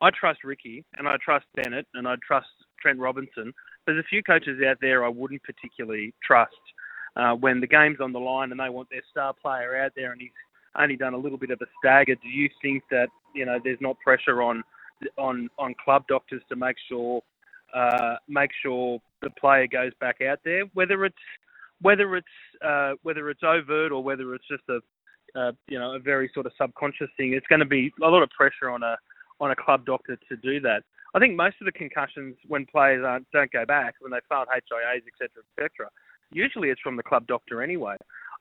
I 0.00 0.10
trust 0.10 0.44
Ricky, 0.44 0.84
and 0.96 1.08
I 1.08 1.16
trust 1.24 1.46
Bennett, 1.54 1.86
and 1.94 2.06
I 2.06 2.16
trust 2.26 2.48
Trent 2.80 2.98
Robinson. 2.98 3.52
There's 3.86 3.98
a 3.98 4.08
few 4.08 4.22
coaches 4.22 4.60
out 4.66 4.78
there 4.80 5.04
I 5.04 5.08
wouldn't 5.08 5.42
particularly 5.42 6.12
trust 6.22 6.52
uh, 7.16 7.34
when 7.34 7.60
the 7.60 7.66
game's 7.66 8.00
on 8.00 8.12
the 8.12 8.20
line 8.20 8.50
and 8.50 8.60
they 8.60 8.68
want 8.68 8.90
their 8.90 9.02
star 9.10 9.32
player 9.32 9.76
out 9.76 9.92
there 9.96 10.12
and 10.12 10.20
he's 10.20 10.30
only 10.78 10.96
done 10.96 11.14
a 11.14 11.18
little 11.18 11.38
bit 11.38 11.50
of 11.50 11.58
a 11.62 11.66
stagger, 11.78 12.14
do 12.16 12.28
you 12.28 12.50
think 12.60 12.82
that 12.90 13.08
you 13.34 13.46
know 13.46 13.58
there's 13.62 13.80
not 13.80 13.98
pressure 14.00 14.42
on 14.42 14.62
on 15.16 15.48
on 15.58 15.74
club 15.82 16.04
doctors 16.08 16.42
to 16.48 16.56
make 16.56 16.76
sure 16.88 17.22
uh, 17.74 18.16
make 18.28 18.50
sure 18.62 18.98
the 19.22 19.30
player 19.30 19.66
goes 19.66 19.92
back 20.00 20.20
out 20.20 20.40
there, 20.44 20.64
whether 20.74 21.04
it's 21.04 21.16
whether 21.80 22.16
it's 22.16 22.26
uh, 22.64 22.92
whether 23.02 23.30
it's 23.30 23.42
overt 23.42 23.92
or 23.92 24.02
whether 24.02 24.34
it's 24.34 24.46
just 24.48 24.62
a 24.68 24.80
uh, 25.38 25.52
you 25.68 25.78
know 25.78 25.94
a 25.94 25.98
very 25.98 26.30
sort 26.32 26.46
of 26.46 26.52
subconscious 26.60 27.08
thing. 27.16 27.32
It's 27.32 27.46
going 27.46 27.60
to 27.60 27.66
be 27.66 27.92
a 28.02 28.08
lot 28.08 28.22
of 28.22 28.30
pressure 28.30 28.70
on 28.70 28.82
a 28.82 28.96
on 29.40 29.50
a 29.50 29.56
club 29.56 29.84
doctor 29.84 30.18
to 30.28 30.36
do 30.36 30.60
that. 30.60 30.82
I 31.14 31.18
think 31.18 31.36
most 31.36 31.56
of 31.60 31.66
the 31.66 31.72
concussions 31.72 32.36
when 32.46 32.66
players 32.66 33.04
aren't, 33.06 33.30
don't 33.32 33.50
go 33.50 33.64
back 33.64 33.94
when 34.00 34.10
they 34.12 34.18
failed 34.28 34.48
HIAs, 34.48 35.02
etc., 35.06 35.42
etc., 35.58 35.88
Usually 36.32 36.70
it's 36.70 36.80
from 36.80 36.96
the 36.96 37.02
club 37.02 37.26
doctor 37.26 37.62
anyway. 37.62 37.96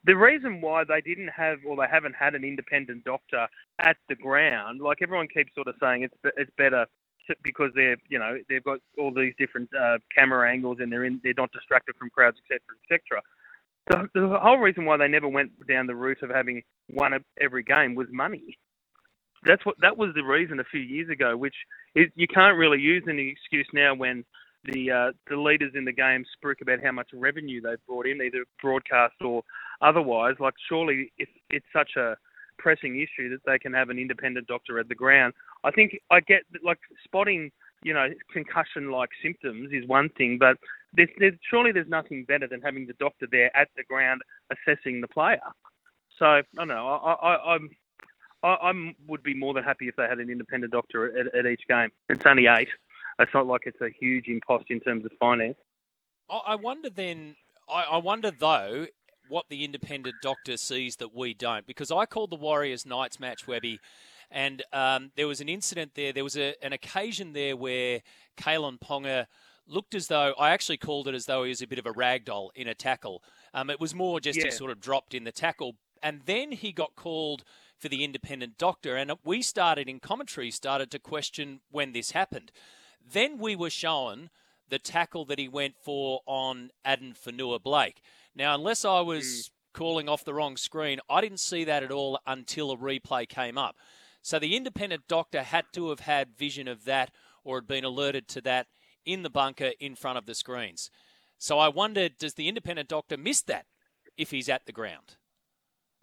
The 0.05 0.15
reason 0.15 0.61
why 0.61 0.83
they 0.83 1.01
didn't 1.01 1.29
have 1.29 1.59
or 1.65 1.75
they 1.75 1.89
haven't 1.91 2.15
had 2.19 2.35
an 2.35 2.43
independent 2.43 3.03
doctor 3.03 3.47
at 3.79 3.97
the 4.09 4.15
ground, 4.15 4.81
like 4.81 4.99
everyone 5.01 5.27
keeps 5.27 5.53
sort 5.55 5.67
of 5.67 5.75
saying, 5.81 6.03
it's 6.03 6.33
it's 6.37 6.51
better 6.57 6.85
because 7.44 7.72
they're 7.75 7.98
you 8.10 8.20
know 8.20 8.38
they've 8.50 8.63
got 8.63 8.79
all 8.98 9.13
these 9.13 9.34
different 9.38 9.70
uh, 9.79 9.98
camera 10.15 10.50
angles 10.50 10.77
and 10.79 10.91
they're 10.91 11.05
in 11.05 11.20
they're 11.24 11.34
not 11.38 11.51
distracted 11.51 11.96
from 11.98 12.10
crowds 12.10 12.38
etc 12.46 12.62
etc. 12.84 13.22
The, 13.88 14.20
the 14.20 14.39
whole 14.39 14.58
reason 14.58 14.86
why 14.86 14.98
they 14.98 15.08
never 15.08 15.27
went 15.27 15.51
down 15.67 15.88
the 15.88 15.96
route 15.96 16.24
of 16.24 16.29
having 16.29 16.63
one 16.89 17.13
every 17.39 17.63
game 17.63 17.96
was 17.96 18.08
money. 18.12 18.58
That's 19.44 19.63
what 19.65 19.75
that 19.82 19.98
was 19.98 20.10
the 20.15 20.24
reason 20.24 20.60
a 20.60 20.63
few 20.63 20.82
years 20.82 21.10
ago, 21.10 21.38
which 21.38 21.55
is, 21.94 22.08
you 22.15 22.27
can't 22.27 22.58
really 22.58 22.79
use 22.79 23.03
any 23.08 23.29
excuse 23.29 23.67
now 23.74 23.94
when 23.94 24.25
the 24.63 24.89
uh, 24.91 25.12
the 25.29 25.38
leaders 25.38 25.74
in 25.75 25.86
the 25.86 25.91
game 25.91 26.25
spoke 26.34 26.62
about 26.62 26.84
how 26.84 26.91
much 26.91 27.10
revenue 27.13 27.62
they've 27.62 27.86
brought 27.88 28.08
in, 28.08 28.22
either 28.22 28.46
broadcast 28.60 29.13
or 29.22 29.44
otherwise. 29.82 30.36
Like, 30.39 30.55
surely, 30.67 31.12
if 31.20 31.29
it's 31.51 31.65
such 31.72 31.91
a 31.96 32.15
pressing 32.58 32.96
issue 32.96 33.29
that 33.29 33.41
they 33.46 33.60
can 33.60 33.74
have 33.74 33.89
an 33.89 34.00
independent 34.00 34.48
doctor 34.48 34.79
at 34.79 34.89
the 34.89 34.96
ground. 34.96 35.34
I 35.65 35.72
think 35.72 35.89
I 36.10 36.19
get 36.22 36.43
like 36.63 36.79
spotting, 37.03 37.51
you 37.84 37.93
know, 37.93 38.07
concussion-like 38.31 39.10
symptoms 39.22 39.72
is 39.74 39.86
one 39.88 40.10
thing, 40.17 40.38
but 40.39 40.55
there's, 40.93 41.10
there's, 41.19 41.34
surely 41.50 41.72
there's 41.74 41.89
nothing 41.89 42.24
better 42.24 42.48
than 42.48 42.62
having 42.62 42.88
the 42.88 42.93
doctor 43.05 43.27
there 43.29 43.50
at 43.57 43.67
the 43.75 43.84
ground 43.84 44.22
assessing 44.53 45.01
the 45.01 45.07
player. 45.07 45.50
So 46.17 46.25
I 46.25 46.43
don't 46.55 46.69
know. 46.69 46.88
I, 46.88 47.13
I, 47.13 47.53
I'm 47.55 47.69
I 48.43 48.55
I'm, 48.67 48.95
would 49.10 49.24
be 49.24 49.34
more 49.34 49.53
than 49.53 49.63
happy 49.63 49.88
if 49.88 49.95
they 49.98 50.07
had 50.07 50.19
an 50.19 50.29
independent 50.29 50.72
doctor 50.72 51.00
at, 51.19 51.36
at 51.36 51.45
each 51.45 51.63
game. 51.67 51.89
It's 52.10 52.25
only 52.25 52.48
eight. 52.48 52.69
It's 53.19 53.34
not 53.34 53.48
like 53.48 53.62
it's 53.65 53.81
a 53.81 53.89
huge 53.89 54.27
impost 54.27 54.65
in 54.69 54.79
terms 54.79 55.03
of 55.05 55.12
finance. 55.19 55.57
I 56.29 56.55
wonder 56.55 56.89
then. 56.89 57.36
I 57.67 57.98
wonder 57.98 58.31
though 58.31 58.88
what 59.27 59.45
the 59.50 59.65
independent 59.65 60.15
doctor 60.22 60.55
sees 60.57 60.98
that 60.98 61.15
we 61.15 61.34
don't, 61.34 61.65
because 61.65 61.91
I 61.91 62.05
called 62.05 62.29
the 62.29 62.36
Warriors 62.36 62.86
Knights 62.86 63.19
match, 63.19 63.48
Webby, 63.48 63.79
and 64.32 64.63
um, 64.74 65.12
there 65.15 65.27
was 65.27 65.41
an 65.41 65.50
incident 65.50 65.91
there. 65.96 66.13
There 66.13 66.24
was 66.24 66.38
a, 66.38 66.53
an 66.63 66.74
occasion 66.74 67.34
there 67.34 67.55
where 67.55 68.01
Kalyn 68.38 68.79
Ponga 68.79 69.27
looked 69.67 69.96
as 69.96 70.08
though 70.08 70.34
I 70.38 70.51
actually 70.51 70.77
called 70.77 71.08
it 71.08 71.15
as 71.15 71.25
though 71.25 71.44
he 71.44 71.50
was 71.50 71.62
a 71.62 71.67
bit 71.67 71.79
of 71.79 71.86
a 71.86 71.94
ragdoll 71.94 72.50
in 72.55 72.67
a 72.67 72.75
tackle. 72.75 73.24
Um, 73.53 73.70
it 73.70 73.79
was 73.79 73.96
more 73.96 74.20
just 74.20 74.38
yeah. 74.38 74.46
he 74.46 74.51
sort 74.51 74.72
of 74.72 74.79
dropped 74.79 75.13
in 75.13 75.24
the 75.24 75.32
tackle, 75.32 75.75
and 76.03 76.22
then 76.25 76.51
he 76.51 76.72
got 76.72 76.96
called 76.96 77.44
for 77.77 77.89
the 77.89 78.03
independent 78.03 78.58
doctor, 78.58 78.96
and 78.96 79.12
we 79.24 79.41
started 79.41 79.89
in 79.89 80.00
commentary 80.00 80.51
started 80.51 80.91
to 80.91 81.00
question 81.00 81.62
when 81.72 81.91
this 81.91 82.12
happened. 82.12 82.51
Then 83.08 83.38
we 83.38 83.55
were 83.55 83.70
shown 83.70 84.29
the 84.70 84.79
tackle 84.79 85.25
that 85.25 85.39
he 85.39 85.48
went 85.48 85.75
for 85.77 86.22
on 86.25 86.70
Addin 86.84 87.13
Fonua-Blake. 87.13 88.01
Now, 88.36 88.55
unless 88.55 88.84
I 88.84 89.01
was 89.01 89.25
mm. 89.25 89.50
calling 89.74 90.10
off 90.10 90.25
the 90.25 90.34
wrong 90.34 90.58
screen, 90.58 91.00
I 91.10 91.22
didn't 91.22 91.39
see 91.39 91.65
that 91.65 91.84
at 91.84 91.91
all 91.91 92.20
until 92.25 92.72
a 92.72 92.77
replay 92.77 93.27
came 93.27 93.58
up. 93.58 93.75
So 94.25 94.39
the 94.39 94.55
independent 94.55 95.03
doctor 95.08 95.44
had 95.44 95.65
to 95.74 95.89
have 95.89 96.00
had 96.00 96.36
vision 96.36 96.67
of 96.67 96.86
that 96.86 97.12
or 97.44 97.58
had 97.58 97.67
been 97.67 97.84
alerted 97.84 98.27
to 98.29 98.41
that 98.41 98.65
in 99.05 99.22
the 99.22 99.29
bunker 99.29 99.74
in 99.79 99.94
front 99.94 100.17
of 100.17 100.25
the 100.25 100.34
screens. 100.34 100.89
So 101.38 101.60
I 101.60 101.67
wonder, 101.67 102.10
does 102.10 102.34
the 102.34 102.48
independent 102.48 102.89
doctor 102.89 103.17
miss 103.17 103.44
that 103.44 103.67
if 104.17 104.32
he's 104.32 104.50
at 104.50 104.65
the 104.65 104.72
ground? 104.72 105.17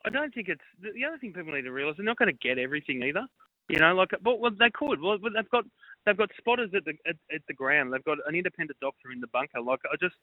I 0.05 0.11
don't 0.11 0.33
think 0.33 0.49
it's 0.49 0.63
the 0.79 1.05
other 1.05 1.19
thing 1.19 1.33
people 1.33 1.53
need 1.53 1.63
to 1.63 1.73
realise. 1.73 1.97
They're 1.97 2.07
not 2.07 2.17
going 2.17 2.31
to 2.31 2.49
get 2.49 2.61
everything 2.61 3.03
either. 3.03 3.27
You 3.69 3.81
know, 3.81 3.93
like 3.93 4.11
well, 4.25 4.39
well 4.39 4.53
they 4.57 4.71
could. 4.71 5.01
Well, 5.01 5.19
they've 5.19 5.51
got 5.51 5.65
they've 6.07 6.17
got 6.17 6.31
spotters 6.39 6.71
at 6.77 6.85
the 6.85 6.93
at, 7.05 7.17
at 7.35 7.43
the 7.49 7.55
ground. 7.55 7.93
They've 7.93 8.05
got 8.05 8.19
an 8.29 8.37
independent 8.37 8.79
doctor 8.81 9.11
in 9.13 9.21
the 9.21 9.27
bunker. 9.29 9.61
Like 9.61 9.81
I 9.93 9.97
just 10.01 10.15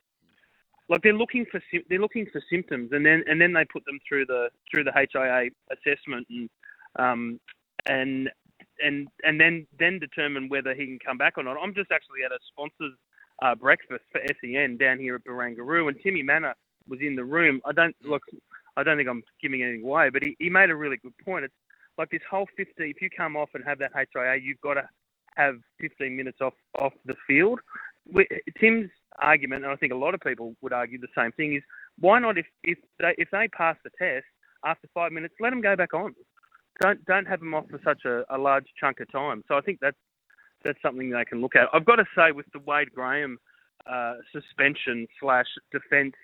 like 0.88 1.01
they're 1.01 1.12
looking 1.12 1.46
for 1.51 1.62
they're 1.89 2.00
looking 2.00 2.27
for 2.32 2.41
symptoms, 2.50 2.91
and 2.94 3.06
then 3.06 3.25
and 3.27 3.41
then 3.41 3.51
they 3.51 3.65
put 3.65 3.84
them 3.84 4.00
through 4.08 4.25
the 4.25 4.48
through 4.72 4.86
the 4.86 4.94
HIA 4.94 5.50
assessment, 5.70 6.27
and 6.29 6.50
um, 6.98 7.39
and 7.89 8.29
and 8.81 9.08
and 9.24 9.39
then 9.39 9.67
then 9.77 10.00
determine 10.00 10.48
whether 10.48 10.74
he 10.74 10.86
can 10.86 11.00
come 11.05 11.17
back 11.17 11.34
or 11.38 11.43
not. 11.43 11.58
I'm 11.62 11.74
just 11.74 11.91
actually 11.91 12.24
at 12.25 12.31
a 12.31 12.39
sponsors 12.51 12.93
uh, 13.41 13.55
breakfast 13.55 14.03
for 14.12 14.22
SEN 14.41 14.77
down 14.77 15.00
here 15.00 15.15
at 15.15 15.24
Barangaroo, 15.25 15.88
and 15.88 15.98
Timmy 16.01 16.24
Mannah 16.24 16.53
was 16.88 17.00
in 17.01 17.15
the 17.15 17.24
room. 17.24 17.62
I 17.65 17.72
don't 17.74 17.96
look. 18.03 18.22
I 18.77 18.84
don't 18.84 18.98
think 18.98 19.10
I'm 19.10 19.24
giving 19.41 19.63
anything 19.63 19.84
away, 19.84 20.10
but 20.10 20.24
he, 20.24 20.38
he 20.39 20.50
made 20.50 20.69
a 20.69 20.75
really 20.75 20.98
good 20.98 21.17
point. 21.25 21.43
It's 21.43 21.53
like 21.98 22.10
this 22.12 22.22
whole 22.29 22.46
50. 22.55 22.72
If 22.77 23.01
you 23.01 23.10
come 23.10 23.36
off 23.36 23.50
and 23.53 23.63
have 23.65 23.79
that 23.79 23.91
HIA, 23.93 24.38
you've 24.41 24.62
got 24.62 24.75
to 24.75 24.88
have 25.36 25.55
15 25.81 26.15
minutes 26.15 26.38
off 26.41 26.53
off 26.77 26.93
the 27.05 27.15
field. 27.27 27.60
Tim's 28.60 28.89
argument, 29.22 29.63
and 29.63 29.74
I 29.74 29.75
think 29.75 29.93
a 29.93 29.98
lot 29.98 30.13
of 30.13 30.22
people 30.22 30.55
would 30.62 30.74
argue 30.74 31.00
the 31.00 31.08
same 31.17 31.31
thing, 31.34 31.55
is 31.55 31.63
why 32.00 32.19
not 32.19 32.38
if 32.38 32.46
if 32.63 32.77
they, 33.00 33.15
if 33.17 33.29
they 33.31 33.48
pass 33.50 33.75
the 33.84 33.91
test 33.98 34.25
after 34.65 34.88
five 34.93 35.12
minutes, 35.12 35.36
let 35.39 35.50
them 35.50 35.62
go 35.62 35.75
back 35.75 35.93
on. 35.93 36.13
Don't 36.81 37.03
don't 37.05 37.27
have 37.27 37.39
them 37.39 37.53
off 37.53 37.65
for 37.69 37.79
such 37.83 38.05
a, 38.05 38.24
a 38.33 38.38
large 38.38 38.65
chunk 38.79 39.00
of 39.00 39.12
time. 39.12 39.43
So 39.48 39.55
I 39.55 39.62
think 39.62 39.79
that's 39.81 39.98
that's 40.63 40.81
something 40.81 41.09
they 41.09 41.25
can 41.25 41.41
look 41.41 41.55
at. 41.55 41.67
I've 41.74 41.86
got 41.86 41.98
to 41.98 42.05
say, 42.15 42.31
with 42.31 42.45
the 42.53 42.59
Wade 42.59 42.91
Graham 42.93 43.38
uh, 43.89 44.15
suspension 44.31 45.07
slash 45.19 45.45
defence 45.71 46.15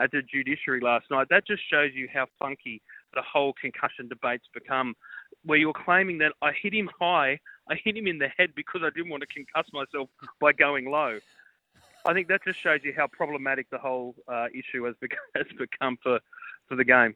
at 0.00 0.10
the 0.10 0.22
judiciary 0.22 0.80
last 0.80 1.06
night, 1.10 1.28
that 1.30 1.46
just 1.46 1.62
shows 1.70 1.90
you 1.94 2.08
how 2.12 2.26
funky 2.38 2.82
the 3.14 3.22
whole 3.22 3.52
concussion 3.60 4.08
debate's 4.08 4.46
become. 4.52 4.94
Where 5.44 5.58
you're 5.58 5.74
claiming 5.74 6.18
that 6.18 6.32
I 6.42 6.52
hit 6.60 6.72
him 6.72 6.88
high, 6.98 7.38
I 7.68 7.76
hit 7.82 7.96
him 7.96 8.06
in 8.06 8.18
the 8.18 8.28
head 8.36 8.50
because 8.56 8.80
I 8.84 8.90
didn't 8.90 9.10
want 9.10 9.22
to 9.22 9.28
concuss 9.28 9.66
myself 9.72 10.08
by 10.40 10.52
going 10.52 10.90
low. 10.90 11.18
I 12.06 12.12
think 12.12 12.28
that 12.28 12.44
just 12.44 12.60
shows 12.62 12.80
you 12.82 12.92
how 12.96 13.06
problematic 13.06 13.68
the 13.70 13.78
whole 13.78 14.14
uh, 14.28 14.46
issue 14.52 14.84
has 14.84 14.94
become, 15.00 15.18
has 15.34 15.46
become 15.58 15.96
for, 16.02 16.20
for 16.68 16.76
the 16.76 16.84
game. 16.84 17.14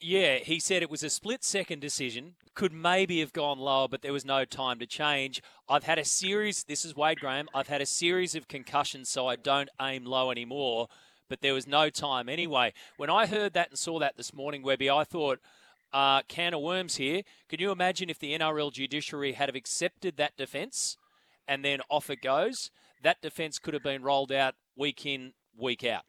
Yeah, 0.00 0.36
he 0.36 0.60
said 0.60 0.82
it 0.82 0.90
was 0.90 1.02
a 1.02 1.10
split 1.10 1.44
second 1.44 1.80
decision. 1.80 2.34
Could 2.54 2.72
maybe 2.72 3.20
have 3.20 3.32
gone 3.32 3.58
lower, 3.58 3.86
but 3.86 4.02
there 4.02 4.12
was 4.12 4.24
no 4.24 4.44
time 4.44 4.78
to 4.78 4.86
change. 4.86 5.42
I've 5.68 5.84
had 5.84 5.98
a 5.98 6.04
series, 6.04 6.64
this 6.64 6.84
is 6.84 6.96
Wade 6.96 7.20
Graham, 7.20 7.48
I've 7.54 7.68
had 7.68 7.82
a 7.82 7.86
series 7.86 8.34
of 8.34 8.48
concussions, 8.48 9.08
so 9.08 9.26
I 9.26 9.36
don't 9.36 9.68
aim 9.80 10.04
low 10.06 10.30
anymore, 10.30 10.88
but 11.28 11.42
there 11.42 11.54
was 11.54 11.66
no 11.66 11.90
time 11.90 12.28
anyway. 12.28 12.72
When 12.96 13.10
I 13.10 13.26
heard 13.26 13.52
that 13.52 13.70
and 13.70 13.78
saw 13.78 13.98
that 13.98 14.16
this 14.16 14.32
morning, 14.32 14.62
Webby, 14.62 14.88
I 14.88 15.04
thought, 15.04 15.38
uh, 15.92 16.22
can 16.28 16.54
of 16.54 16.62
worms 16.62 16.96
here. 16.96 17.22
Can 17.48 17.60
you 17.60 17.70
imagine 17.70 18.08
if 18.08 18.18
the 18.18 18.38
NRL 18.38 18.72
judiciary 18.72 19.32
had 19.32 19.48
have 19.48 19.56
accepted 19.56 20.16
that 20.16 20.36
defence 20.36 20.96
and 21.46 21.64
then 21.64 21.80
off 21.90 22.08
it 22.08 22.22
goes? 22.22 22.70
that 23.02 23.20
defence 23.22 23.58
could 23.58 23.74
have 23.74 23.82
been 23.82 24.02
rolled 24.02 24.32
out 24.32 24.54
week 24.76 25.06
in, 25.06 25.32
week 25.56 25.84
out. 25.84 26.04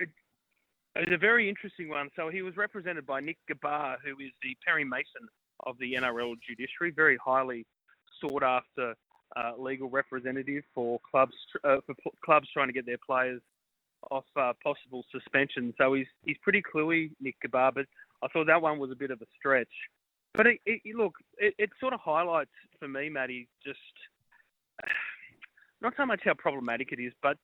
It, 0.95 1.03
it's 1.03 1.11
a 1.11 1.17
very 1.17 1.49
interesting 1.49 1.89
one. 1.89 2.09
So 2.15 2.29
he 2.29 2.41
was 2.41 2.57
represented 2.57 3.05
by 3.05 3.19
Nick 3.19 3.37
Ghabar, 3.49 3.97
who 4.03 4.11
is 4.23 4.31
the 4.41 4.55
Perry 4.65 4.83
Mason 4.83 5.27
of 5.65 5.77
the 5.79 5.93
NRL 5.93 6.35
judiciary, 6.47 6.91
very 6.95 7.17
highly 7.23 7.65
sought 8.19 8.43
after 8.43 8.95
uh, 9.35 9.53
legal 9.57 9.89
representative 9.89 10.63
for 10.73 10.99
clubs 11.09 11.33
uh, 11.63 11.77
for 11.85 11.95
p- 11.95 12.11
clubs 12.23 12.47
trying 12.53 12.67
to 12.67 12.73
get 12.73 12.85
their 12.85 12.97
players 13.05 13.41
off 14.09 14.25
uh, 14.35 14.53
possible 14.63 15.05
suspension. 15.11 15.73
So 15.77 15.93
he's 15.93 16.07
he's 16.25 16.37
pretty 16.41 16.61
cluey, 16.61 17.11
Nick 17.21 17.35
Ghabar, 17.45 17.73
but 17.73 17.85
I 18.23 18.27
thought 18.27 18.47
that 18.47 18.61
one 18.61 18.79
was 18.79 18.91
a 18.91 18.95
bit 18.95 19.11
of 19.11 19.21
a 19.21 19.25
stretch. 19.37 19.67
But 20.33 20.47
it, 20.47 20.59
it, 20.65 20.81
look, 20.95 21.13
it, 21.37 21.53
it 21.57 21.69
sort 21.79 21.93
of 21.93 21.99
highlights 21.99 22.51
for 22.79 22.87
me, 22.87 23.09
Matty, 23.09 23.47
just 23.65 23.79
not 25.81 25.93
so 25.97 26.05
much 26.05 26.21
how 26.23 26.33
problematic 26.33 26.91
it 26.91 27.01
is, 27.01 27.13
but 27.21 27.37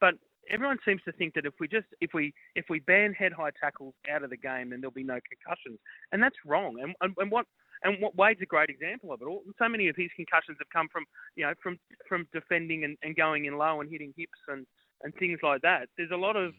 but 0.00 0.14
everyone 0.50 0.78
seems 0.84 1.02
to 1.04 1.12
think 1.12 1.34
that 1.34 1.46
if 1.46 1.54
we 1.60 1.68
just 1.68 1.86
if 2.00 2.10
we 2.14 2.32
if 2.54 2.66
we 2.68 2.80
ban 2.80 3.12
head 3.12 3.32
high 3.32 3.50
tackles 3.60 3.94
out 4.12 4.22
of 4.22 4.30
the 4.30 4.36
game, 4.36 4.70
then 4.70 4.80
there'll 4.80 4.92
be 4.92 5.02
no 5.02 5.18
concussions, 5.28 5.78
and 6.12 6.22
that's 6.22 6.36
wrong. 6.46 6.76
And 6.82 6.94
and, 7.00 7.14
and 7.18 7.30
what 7.30 7.46
and 7.82 8.00
what 8.00 8.16
Wade's 8.16 8.40
a 8.42 8.46
great 8.46 8.70
example 8.70 9.12
of 9.12 9.20
it. 9.20 9.26
All, 9.26 9.42
so 9.58 9.68
many 9.68 9.88
of 9.88 9.96
his 9.96 10.10
concussions 10.16 10.58
have 10.60 10.70
come 10.72 10.88
from 10.90 11.04
you 11.36 11.44
know 11.44 11.54
from 11.62 11.78
from 12.08 12.26
defending 12.32 12.84
and, 12.84 12.96
and 13.02 13.16
going 13.16 13.44
in 13.46 13.58
low 13.58 13.80
and 13.80 13.90
hitting 13.90 14.14
hips 14.16 14.38
and 14.48 14.66
and 15.02 15.14
things 15.16 15.38
like 15.42 15.62
that. 15.62 15.88
There's 15.96 16.10
a 16.12 16.16
lot 16.16 16.36
of 16.36 16.52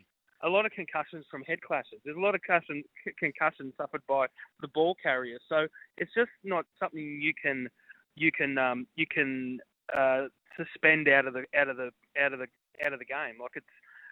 a 0.44 0.50
lot 0.50 0.66
of 0.66 0.72
concussions 0.72 1.26
from 1.32 1.44
head 1.44 1.62
clashes. 1.62 2.00
There's 2.04 2.18
a 2.18 2.20
lot 2.20 2.36
of 2.36 2.42
concussion, 2.42 2.84
concussions 3.18 3.74
suffered 3.78 4.02
by 4.08 4.28
the 4.62 4.68
ball 4.70 4.96
carrier. 5.02 5.38
So 5.50 5.68
it's 5.98 6.12
just 6.14 6.30
not 6.44 6.66
something 6.80 7.20
you 7.22 7.34
can 7.42 7.68
you 8.16 8.32
can 8.32 8.58
um, 8.58 8.88
you 8.96 9.06
can 9.10 9.60
uh, 9.96 10.26
suspend 10.58 11.08
out 11.08 11.26
of 11.26 11.34
the 11.34 11.46
out 11.58 11.70
of 11.70 11.78
the 11.78 11.92
out 12.20 12.34
of 12.34 12.40
the 12.40 12.48
out 12.86 12.94
of 12.94 13.00
the 13.00 13.06
game. 13.06 13.36
Like 13.40 13.52
it's 13.56 13.66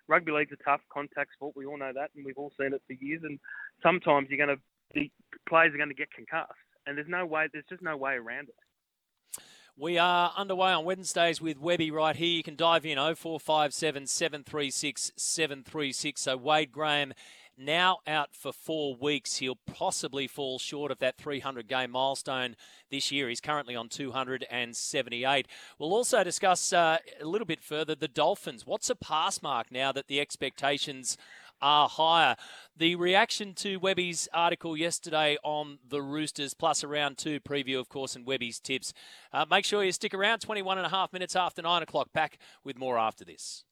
rugby 0.08 0.32
league's 0.32 0.52
a 0.54 0.64
tough 0.64 0.82
contact 0.92 1.34
sport. 1.34 1.56
We 1.56 1.66
all 1.66 1.78
know 1.78 1.92
that, 1.94 2.12
and 2.16 2.26
we've 2.26 2.38
all 2.38 2.52
seen 2.60 2.74
it 2.74 2.82
for 2.88 2.94
years. 2.94 3.22
And 3.24 3.40
sometimes 3.82 4.28
you're 4.30 4.46
going 4.46 4.56
to 4.56 4.62
the 4.94 5.10
players 5.50 5.74
are 5.74 5.78
going 5.78 5.90
to 5.90 5.96
get 5.96 6.12
concussed, 6.12 6.52
and 6.86 6.98
there's 6.98 7.08
no 7.10 7.26
way. 7.26 7.48
There's 7.52 7.66
just 7.70 7.82
no 7.82 7.98
way 7.98 8.14
around 8.14 8.50
it. 8.50 9.44
We 9.76 9.98
are 9.98 10.32
underway 10.38 10.72
on 10.72 10.86
Wednesdays 10.86 11.42
with 11.42 11.58
Webby 11.58 11.90
right 11.90 12.16
here. 12.16 12.28
You 12.28 12.44
can 12.44 12.56
dive 12.56 12.86
in 12.86 12.98
0457 12.98 14.06
736 14.06 15.12
736. 15.16 16.22
So 16.22 16.38
Wade 16.38 16.72
Graham 16.72 17.14
now 17.58 18.00
out 18.08 18.36
for 18.36 18.52
four 18.52 18.96
weeks. 18.96 19.38
He'll 19.38 19.60
possibly 19.66 20.28
fall 20.28 20.60
short 20.60 20.92
of 20.92 21.00
that 21.00 21.18
300 21.18 21.68
game 21.68 21.92
milestone 21.92 22.56
this 22.90 23.12
year. 23.12 23.30
He's 23.30 23.42
currently 23.42 23.76
on 23.76 23.90
278. 23.90 25.48
We'll 25.80 25.94
also 25.94 26.24
discuss 26.24 26.74
uh, 26.74 26.98
a 27.22 27.26
little 27.26 27.48
bit 27.48 27.62
further 27.62 27.96
the 27.96 28.08
Dolphins. 28.08 28.66
What's 28.66 28.90
a 28.90 28.96
pass 28.96 29.42
mark 29.42 29.72
now 29.72 29.92
that 29.92 30.08
the 30.08 30.20
expectations 30.20 31.18
are 31.64 31.88
higher. 31.88 32.36
The 32.76 32.96
reaction 32.96 33.54
to 33.56 33.78
Webby's 33.78 34.28
article 34.34 34.76
yesterday 34.76 35.38
on 35.44 35.80
the 35.88 36.02
Roosters, 36.02 36.54
plus 36.54 36.84
a 36.84 36.88
round 36.88 37.18
two 37.18 37.40
preview, 37.40 37.80
of 37.80 37.88
course, 37.88 38.16
and 38.16 38.26
Webby's 38.26 38.60
tips. 38.60 38.94
Uh, 39.32 39.46
make 39.50 39.64
sure 39.64 39.84
you 39.84 39.94
stick 39.94 40.14
around 40.14 40.40
21 40.40 40.78
and 40.78 40.86
a 40.86 40.90
half 40.90 41.14
minutes 41.14 41.36
after 41.36 41.62
nine 41.62 41.82
o'clock. 41.82 42.12
Back 42.14 42.38
with 42.64 42.78
more 42.78 42.98
after 42.98 43.24
this. 43.24 43.64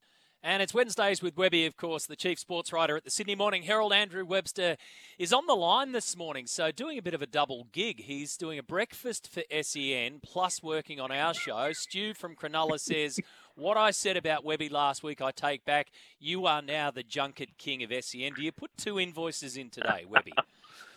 And 0.44 0.64
it's 0.64 0.74
Wednesdays 0.74 1.22
with 1.22 1.38
Webby, 1.38 1.68
of 1.68 1.78
course, 1.78 2.08
the 2.08 2.16
chief 2.16 2.40
sports 2.40 2.74
writer 2.74 2.98
at 2.98 3.04
the 3.04 3.12
Sydney 3.12 3.36
Morning 3.36 3.62
Herald. 3.62 3.94
Andrew 3.94 4.26
Webster 4.26 4.76
is 5.20 5.32
on 5.32 5.46
the 5.46 5.54
line 5.54 5.92
this 5.92 6.18
morning, 6.18 6.48
so 6.48 6.72
doing 6.72 6.98
a 6.98 7.02
bit 7.02 7.14
of 7.14 7.22
a 7.22 7.28
double 7.28 7.68
gig. 7.72 8.02
He's 8.02 8.38
doing 8.38 8.58
a 8.58 8.64
breakfast 8.64 9.30
for 9.32 9.44
SEN 9.62 10.20
plus 10.24 10.64
working 10.64 11.00
on 11.00 11.12
our 11.12 11.36
show. 11.36 11.72
Stu 11.74 12.16
from 12.16 12.36
Cronulla 12.36 12.80
says, 12.80 13.20
What 13.56 13.78
I 13.78 13.92
said 13.92 14.18
about 14.18 14.44
Webby 14.44 14.68
last 14.68 15.04
week, 15.04 15.22
I 15.22 15.30
take 15.30 15.64
back. 15.64 15.92
You 16.20 16.48
are 16.48 16.64
now 16.64 16.90
the 16.90 17.04
junket 17.04 17.60
king 17.60 17.84
of 17.84 17.92
SEN. 18.04 18.34
Do 18.34 18.42
you 18.42 18.52
put 18.52 18.72
two 18.78 19.00
invoices 19.00 19.58
in 19.58 19.70
today, 19.70 20.06
Webby? 20.10 20.34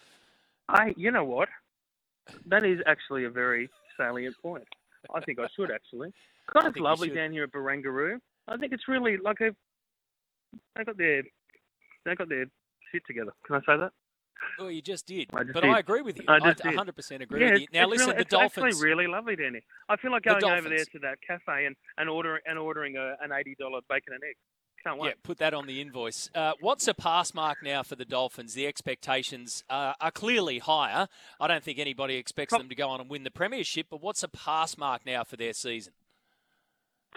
I, 0.70 0.94
you 0.96 1.10
know 1.10 1.24
what? 1.24 1.50
that 2.46 2.64
is 2.64 2.80
actually 2.86 3.24
a 3.24 3.30
very 3.30 3.68
salient 3.96 4.36
point. 4.40 4.64
I 5.14 5.20
think 5.20 5.38
I 5.38 5.46
should 5.54 5.70
actually. 5.70 6.12
God, 6.52 6.66
it's 6.66 6.78
lovely 6.78 7.10
down 7.10 7.32
here 7.32 7.44
at 7.44 7.52
Barangaroo. 7.52 8.18
I 8.48 8.56
think 8.56 8.72
it's 8.72 8.88
really 8.88 9.16
like 9.16 9.40
a 9.40 9.54
they 10.76 10.84
got 10.84 10.96
their 10.98 11.22
they 12.04 12.14
got 12.14 12.28
their 12.28 12.46
shit 12.92 13.02
together. 13.06 13.32
Can 13.46 13.56
I 13.56 13.60
say 13.60 13.78
that? 13.78 13.92
Well, 14.58 14.70
you 14.70 14.82
just 14.82 15.06
did. 15.06 15.30
I 15.32 15.42
just 15.42 15.54
but 15.54 15.62
did. 15.62 15.70
I 15.70 15.78
agree 15.78 16.02
with 16.02 16.18
you. 16.18 16.24
I 16.28 16.36
I, 16.36 16.40
just 16.40 16.62
did. 16.62 16.74
100% 16.74 17.22
agree 17.22 17.40
yeah, 17.40 17.52
with 17.52 17.60
you. 17.62 17.66
Now, 17.72 17.84
it's 17.84 17.92
listen, 17.92 18.08
really, 18.08 18.18
the 18.18 18.24
Dolphins. 18.24 18.66
actually 18.66 18.88
really 18.88 19.06
lovely 19.06 19.36
Danny. 19.36 19.60
I 19.88 19.96
feel 19.96 20.10
like 20.10 20.24
The 20.24 20.38
going 20.40 20.58
over 20.58 20.68
there 20.68 20.84
to 20.84 20.98
that 21.02 21.18
cafe 21.26 21.66
and 21.66 21.76
and 21.98 22.08
ordering 22.08 22.42
and 22.46 22.58
ordering 22.58 22.96
a, 22.96 23.16
an 23.22 23.32
eighty 23.32 23.56
dollar 23.58 23.80
bacon 23.88 24.12
and 24.14 24.22
egg. 24.28 24.36
Can't 24.84 24.98
wait. 24.98 25.08
Yeah, 25.08 25.14
put 25.22 25.38
that 25.38 25.54
on 25.54 25.66
the 25.66 25.80
invoice. 25.80 26.28
Uh, 26.34 26.52
what's 26.60 26.86
a 26.86 26.92
pass 26.92 27.32
mark 27.32 27.58
now 27.62 27.82
for 27.82 27.96
the 27.96 28.04
Dolphins? 28.04 28.52
The 28.52 28.66
expectations 28.66 29.64
uh, 29.70 29.94
are 29.98 30.10
clearly 30.10 30.58
higher. 30.58 31.08
I 31.40 31.46
don't 31.46 31.64
think 31.64 31.78
anybody 31.78 32.16
expects 32.16 32.50
Top- 32.50 32.60
them 32.60 32.68
to 32.68 32.74
go 32.74 32.88
on 32.90 33.00
and 33.00 33.08
win 33.08 33.24
the 33.24 33.30
premiership, 33.30 33.86
but 33.88 34.02
what's 34.02 34.22
a 34.22 34.28
pass 34.28 34.76
mark 34.76 35.06
now 35.06 35.24
for 35.24 35.36
their 35.36 35.54
season? 35.54 35.94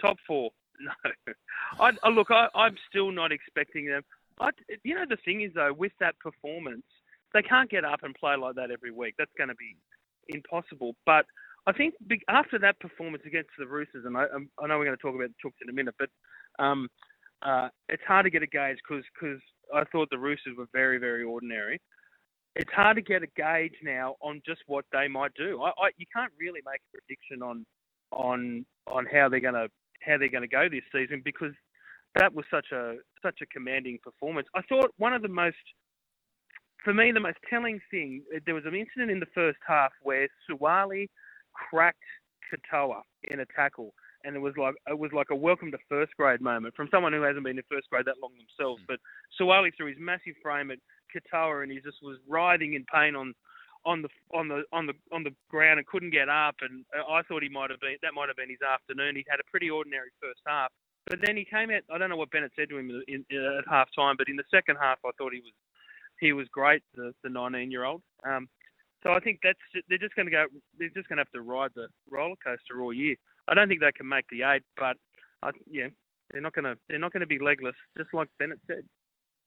Top 0.00 0.16
four. 0.26 0.50
No. 0.80 0.92
I, 1.80 1.90
I 2.02 2.08
look. 2.08 2.30
I, 2.30 2.48
I'm 2.54 2.76
still 2.88 3.10
not 3.10 3.32
expecting 3.32 3.86
them. 3.86 4.02
You 4.84 4.94
know, 4.94 5.04
the 5.08 5.16
thing 5.24 5.42
is 5.42 5.52
though, 5.54 5.72
with 5.72 5.92
that 6.00 6.18
performance, 6.20 6.84
they 7.34 7.42
can't 7.42 7.70
get 7.70 7.84
up 7.84 8.00
and 8.02 8.14
play 8.14 8.36
like 8.36 8.54
that 8.54 8.70
every 8.70 8.92
week. 8.92 9.14
That's 9.18 9.32
going 9.36 9.48
to 9.48 9.54
be 9.56 9.76
impossible. 10.28 10.94
But 11.04 11.26
I 11.66 11.72
think 11.72 11.94
after 12.28 12.58
that 12.60 12.80
performance 12.80 13.24
against 13.26 13.50
the 13.58 13.66
Roosters, 13.66 14.04
and 14.06 14.16
I, 14.16 14.24
um, 14.34 14.48
I 14.62 14.66
know 14.66 14.78
we're 14.78 14.86
going 14.86 14.96
to 14.96 15.02
talk 15.02 15.14
about 15.14 15.28
the 15.28 15.48
Chooks 15.48 15.60
in 15.62 15.68
a 15.68 15.72
minute, 15.72 15.94
but 15.98 16.08
um, 16.62 16.88
uh, 17.42 17.68
it's 17.88 18.02
hard 18.06 18.24
to 18.24 18.30
get 18.30 18.42
a 18.42 18.46
gauge 18.46 18.78
because 18.88 19.40
I 19.74 19.84
thought 19.84 20.08
the 20.10 20.18
Roosters 20.18 20.56
were 20.56 20.68
very, 20.72 20.98
very 20.98 21.24
ordinary. 21.24 21.80
It's 22.56 22.72
hard 22.72 22.96
to 22.96 23.02
get 23.02 23.22
a 23.22 23.26
gauge 23.36 23.74
now 23.82 24.16
on 24.20 24.40
just 24.46 24.60
what 24.66 24.84
they 24.92 25.06
might 25.08 25.32
do. 25.34 25.62
I, 25.62 25.68
I, 25.68 25.90
you 25.96 26.06
can't 26.14 26.32
really 26.38 26.60
make 26.64 26.80
a 26.80 26.98
prediction 26.98 27.42
on 27.42 27.66
on 28.10 28.64
on 28.86 29.06
how 29.12 29.28
they're 29.28 29.38
going 29.38 29.54
to 29.54 29.68
how 30.00 30.18
they're 30.18 30.28
going 30.28 30.42
to 30.42 30.48
go 30.48 30.68
this 30.68 30.84
season 30.92 31.22
because 31.24 31.52
that 32.14 32.34
was 32.34 32.44
such 32.50 32.66
a 32.72 32.94
such 33.22 33.38
a 33.42 33.46
commanding 33.46 33.98
performance. 34.02 34.48
I 34.54 34.62
thought 34.68 34.90
one 34.98 35.12
of 35.12 35.22
the 35.22 35.28
most 35.28 35.56
for 36.84 36.94
me 36.94 37.12
the 37.12 37.20
most 37.20 37.38
telling 37.48 37.80
thing 37.90 38.22
there 38.46 38.54
was 38.54 38.64
an 38.66 38.74
incident 38.74 39.10
in 39.10 39.20
the 39.20 39.26
first 39.34 39.58
half 39.66 39.92
where 40.02 40.28
Suaalii 40.48 41.08
cracked 41.52 41.98
Katoa 42.48 43.02
in 43.24 43.40
a 43.40 43.46
tackle 43.54 43.92
and 44.24 44.34
it 44.36 44.38
was 44.38 44.54
like 44.56 44.74
it 44.88 44.98
was 44.98 45.10
like 45.14 45.28
a 45.30 45.36
welcome 45.36 45.70
to 45.70 45.78
first 45.88 46.12
grade 46.16 46.40
moment 46.40 46.74
from 46.74 46.88
someone 46.90 47.12
who 47.12 47.22
hasn't 47.22 47.44
been 47.44 47.58
in 47.58 47.64
first 47.70 47.88
grade 47.90 48.06
that 48.06 48.20
long 48.22 48.32
themselves. 48.36 48.82
Hmm. 48.82 48.94
But 48.94 49.00
Suaalii 49.40 49.70
threw 49.76 49.88
his 49.88 49.96
massive 49.98 50.34
frame 50.42 50.70
at 50.70 50.78
Katoa 51.14 51.62
and 51.62 51.72
he 51.72 51.78
just 51.78 51.98
was 52.02 52.18
writhing 52.28 52.74
in 52.74 52.84
pain 52.92 53.14
on 53.14 53.34
on 53.88 54.02
the 54.02 54.08
on 54.34 54.48
the 54.48 54.62
on 54.70 54.86
the 54.86 54.92
on 55.10 55.24
the 55.24 55.32
ground 55.48 55.78
and 55.78 55.86
couldn't 55.86 56.10
get 56.10 56.28
up. 56.28 56.56
And 56.60 56.84
uh, 56.92 57.10
I 57.10 57.22
thought 57.22 57.42
he 57.42 57.48
might 57.48 57.70
have 57.70 57.80
been 57.80 57.96
that 58.02 58.12
might 58.12 58.28
have 58.28 58.36
been 58.36 58.50
his 58.50 58.60
afternoon. 58.60 59.16
He 59.16 59.24
had 59.28 59.40
a 59.40 59.50
pretty 59.50 59.70
ordinary 59.70 60.12
first 60.20 60.40
half, 60.46 60.70
but 61.06 61.20
then 61.24 61.36
he 61.36 61.44
came 61.44 61.70
out. 61.70 61.82
I 61.90 61.96
don't 61.96 62.10
know 62.10 62.20
what 62.20 62.30
Bennett 62.30 62.52
said 62.54 62.68
to 62.68 62.78
him 62.78 62.90
in, 63.08 63.24
in, 63.30 63.58
at 63.58 63.64
half 63.68 63.88
time, 63.96 64.16
but 64.18 64.28
in 64.28 64.36
the 64.36 64.50
second 64.50 64.76
half, 64.76 64.98
I 65.04 65.10
thought 65.16 65.32
he 65.32 65.40
was 65.40 65.56
he 66.20 66.32
was 66.32 66.46
great. 66.52 66.82
The 66.94 67.14
the 67.24 67.30
19 67.30 67.70
year 67.70 67.84
old. 67.84 68.02
Um, 68.28 68.48
so 69.02 69.12
I 69.12 69.20
think 69.20 69.40
that's 69.42 69.58
they're 69.88 69.98
just 69.98 70.14
going 70.14 70.26
to 70.26 70.32
go. 70.32 70.44
They're 70.78 70.92
just 70.94 71.08
going 71.08 71.16
to 71.16 71.24
have 71.24 71.32
to 71.32 71.40
ride 71.40 71.70
the 71.74 71.88
roller 72.10 72.36
coaster 72.44 72.82
all 72.82 72.92
year. 72.92 73.16
I 73.48 73.54
don't 73.54 73.68
think 73.68 73.80
they 73.80 73.92
can 73.92 74.08
make 74.08 74.26
the 74.28 74.42
eight, 74.42 74.62
but 74.76 74.96
I, 75.42 75.50
yeah, 75.70 75.88
they're 76.30 76.42
not 76.42 76.54
going 76.54 76.64
to 76.66 76.76
they're 76.88 76.98
not 76.98 77.12
going 77.12 77.22
to 77.22 77.26
be 77.26 77.38
legless, 77.38 77.76
just 77.96 78.12
like 78.12 78.28
Bennett 78.38 78.60
said. 78.66 78.84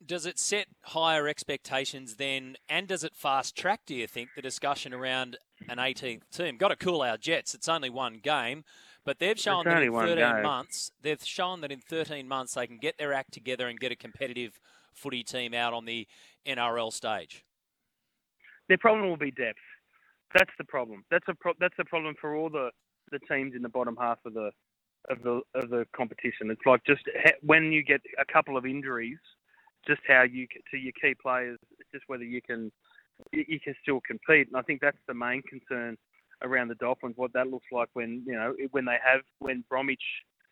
Does 0.05 0.25
it 0.25 0.39
set 0.39 0.67
higher 0.81 1.27
expectations 1.27 2.15
then, 2.15 2.55
and 2.67 2.87
does 2.87 3.03
it 3.03 3.15
fast 3.15 3.55
track, 3.55 3.81
do 3.85 3.95
you 3.95 4.07
think, 4.07 4.29
the 4.35 4.41
discussion 4.41 4.93
around 4.93 5.37
an 5.69 5.77
18th 5.77 6.23
team? 6.31 6.57
Got 6.57 6.69
to 6.69 6.75
cool 6.75 7.01
our 7.01 7.17
jets. 7.17 7.53
It's 7.53 7.69
only 7.69 7.89
one 7.89 8.19
game, 8.21 8.63
but 9.05 9.19
they've 9.19 9.39
shown 9.39 9.65
that 9.65 9.83
in 9.83 9.93
13 9.93 10.15
game. 10.15 10.41
months, 10.41 10.91
they've 11.01 11.23
shown 11.23 11.61
that 11.61 11.71
in 11.71 11.79
13 11.81 12.27
months 12.27 12.55
they 12.55 12.67
can 12.67 12.77
get 12.77 12.97
their 12.97 13.13
act 13.13 13.31
together 13.31 13.67
and 13.67 13.79
get 13.79 13.91
a 13.91 13.95
competitive 13.95 14.59
footy 14.93 15.23
team 15.23 15.53
out 15.53 15.73
on 15.73 15.85
the 15.85 16.07
NRL 16.47 16.91
stage. 16.91 17.45
Their 18.67 18.77
problem 18.77 19.09
will 19.09 19.17
be 19.17 19.31
depth. 19.31 19.59
That's 20.33 20.51
the 20.57 20.63
problem. 20.63 21.03
That's 21.11 21.25
a 21.27 21.35
pro- 21.35 21.53
that's 21.59 21.75
a 21.79 21.85
problem 21.85 22.15
for 22.19 22.35
all 22.35 22.49
the, 22.49 22.69
the 23.11 23.19
teams 23.29 23.53
in 23.55 23.61
the 23.61 23.69
bottom 23.69 23.97
half 23.99 24.19
of 24.25 24.33
the 24.33 24.51
of 25.09 25.21
the 25.23 25.41
of 25.55 25.69
the 25.69 25.85
competition. 25.95 26.49
It's 26.49 26.61
like 26.65 26.81
just 26.85 27.01
when 27.41 27.71
you 27.71 27.83
get 27.83 28.01
a 28.19 28.31
couple 28.31 28.55
of 28.55 28.65
injuries, 28.65 29.17
just 29.87 30.01
how 30.07 30.23
you 30.23 30.47
to 30.71 30.77
your 30.77 30.93
key 31.01 31.15
players, 31.21 31.59
just 31.93 32.03
whether 32.07 32.23
you 32.23 32.41
can 32.41 32.71
you 33.31 33.59
can 33.59 33.75
still 33.81 34.01
compete. 34.01 34.47
And 34.47 34.57
I 34.57 34.61
think 34.61 34.81
that's 34.81 34.97
the 35.07 35.13
main 35.13 35.41
concern 35.43 35.97
around 36.43 36.69
the 36.69 36.75
Dolphins. 36.75 37.13
What 37.17 37.33
that 37.33 37.47
looks 37.47 37.67
like 37.71 37.89
when 37.93 38.23
you 38.25 38.33
know 38.33 38.55
when 38.71 38.85
they 38.85 38.97
have 39.03 39.21
when 39.39 39.63
Bromwich 39.69 40.03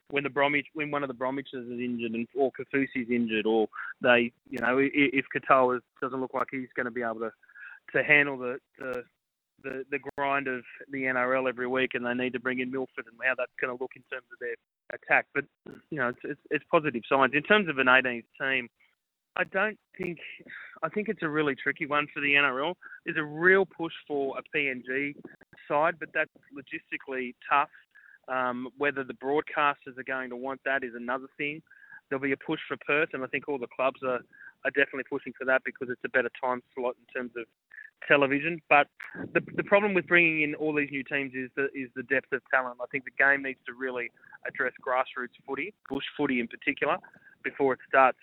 when 0.09 0.23
the 0.23 0.29
Bromwich 0.29 0.67
when 0.73 0.91
one 0.91 1.03
of 1.03 1.07
the 1.07 1.15
Bromwiches 1.15 1.71
is 1.71 1.79
injured 1.79 2.11
and 2.11 2.27
or 2.35 2.51
Kaufusi's 2.51 3.09
injured 3.09 3.45
or 3.45 3.67
they 4.01 4.31
you 4.49 4.59
know 4.59 4.77
if 4.79 5.25
Katoa 5.35 5.79
doesn't 6.01 6.19
look 6.19 6.33
like 6.33 6.47
he's 6.51 6.67
going 6.75 6.85
to 6.85 6.91
be 6.91 7.03
able 7.03 7.19
to 7.19 7.31
to 7.93 8.03
handle 8.03 8.37
the, 8.37 8.59
the 8.77 9.03
the 9.63 9.83
the 9.91 9.99
grind 10.17 10.47
of 10.47 10.63
the 10.91 11.03
NRL 11.03 11.49
every 11.49 11.67
week, 11.67 11.91
and 11.93 12.05
they 12.05 12.13
need 12.13 12.33
to 12.33 12.39
bring 12.39 12.59
in 12.59 12.71
Milford 12.71 13.05
and 13.07 13.15
how 13.23 13.35
that's 13.37 13.51
going 13.59 13.75
to 13.75 13.81
look 13.81 13.91
in 13.95 14.03
terms 14.11 14.25
of 14.31 14.39
their 14.39 14.55
attack. 14.93 15.25
But 15.33 15.45
you 15.89 15.99
know, 15.99 16.09
it's 16.09 16.19
it's, 16.23 16.41
it's 16.49 16.65
positive 16.71 17.03
signs 17.09 17.33
in 17.33 17.43
terms 17.43 17.69
of 17.69 17.77
an 17.77 17.87
18th 17.87 18.23
team. 18.39 18.69
I 19.39 19.45
don't 19.45 19.79
think 19.97 20.17
I 20.83 20.89
think 20.89 21.07
it's 21.07 21.23
a 21.23 21.29
really 21.29 21.55
tricky 21.55 21.85
one 21.85 22.07
for 22.13 22.19
the 22.19 22.33
NRL. 22.33 22.73
There's 23.05 23.17
a 23.17 23.23
real 23.23 23.65
push 23.65 23.93
for 24.05 24.35
a 24.37 24.57
PNG 24.57 25.15
side, 25.65 25.95
but 25.97 26.09
that's 26.13 26.29
logistically 26.53 27.35
tough. 27.49 27.69
Um, 28.27 28.67
whether 28.77 29.03
the 29.05 29.13
broadcasters 29.13 29.97
are 29.97 30.03
going 30.05 30.29
to 30.29 30.35
want 30.35 30.59
that 30.65 30.83
is 30.83 30.91
another 30.93 31.27
thing. 31.37 31.61
There'll 32.09 32.21
be 32.21 32.33
a 32.33 32.37
push 32.37 32.59
for 32.67 32.75
Perth, 32.85 33.09
and 33.13 33.23
I 33.23 33.27
think 33.27 33.47
all 33.47 33.57
the 33.57 33.67
clubs 33.73 34.01
are, 34.03 34.19
are 34.65 34.71
definitely 34.75 35.05
pushing 35.09 35.33
for 35.37 35.45
that 35.45 35.61
because 35.63 35.87
it's 35.89 36.01
a 36.05 36.09
better 36.09 36.29
time 36.43 36.61
slot 36.75 36.95
in 36.99 37.21
terms 37.21 37.31
of 37.37 37.45
television. 38.07 38.61
But 38.69 38.87
the, 39.33 39.41
the 39.55 39.63
problem 39.63 39.93
with 39.93 40.05
bringing 40.05 40.41
in 40.41 40.53
all 40.55 40.75
these 40.75 40.91
new 40.91 41.03
teams 41.03 41.33
is 41.33 41.49
the 41.55 41.65
is 41.73 41.89
the 41.95 42.03
depth 42.03 42.33
of 42.33 42.41
talent. 42.51 42.77
I 42.81 42.87
think 42.91 43.05
the 43.05 43.23
game 43.23 43.43
needs 43.43 43.59
to 43.67 43.73
really 43.73 44.11
address 44.45 44.73
grassroots 44.85 45.39
footy, 45.47 45.73
bush 45.89 46.05
footy 46.17 46.41
in 46.41 46.47
particular, 46.47 46.97
before 47.43 47.73
it 47.73 47.79
starts 47.87 48.19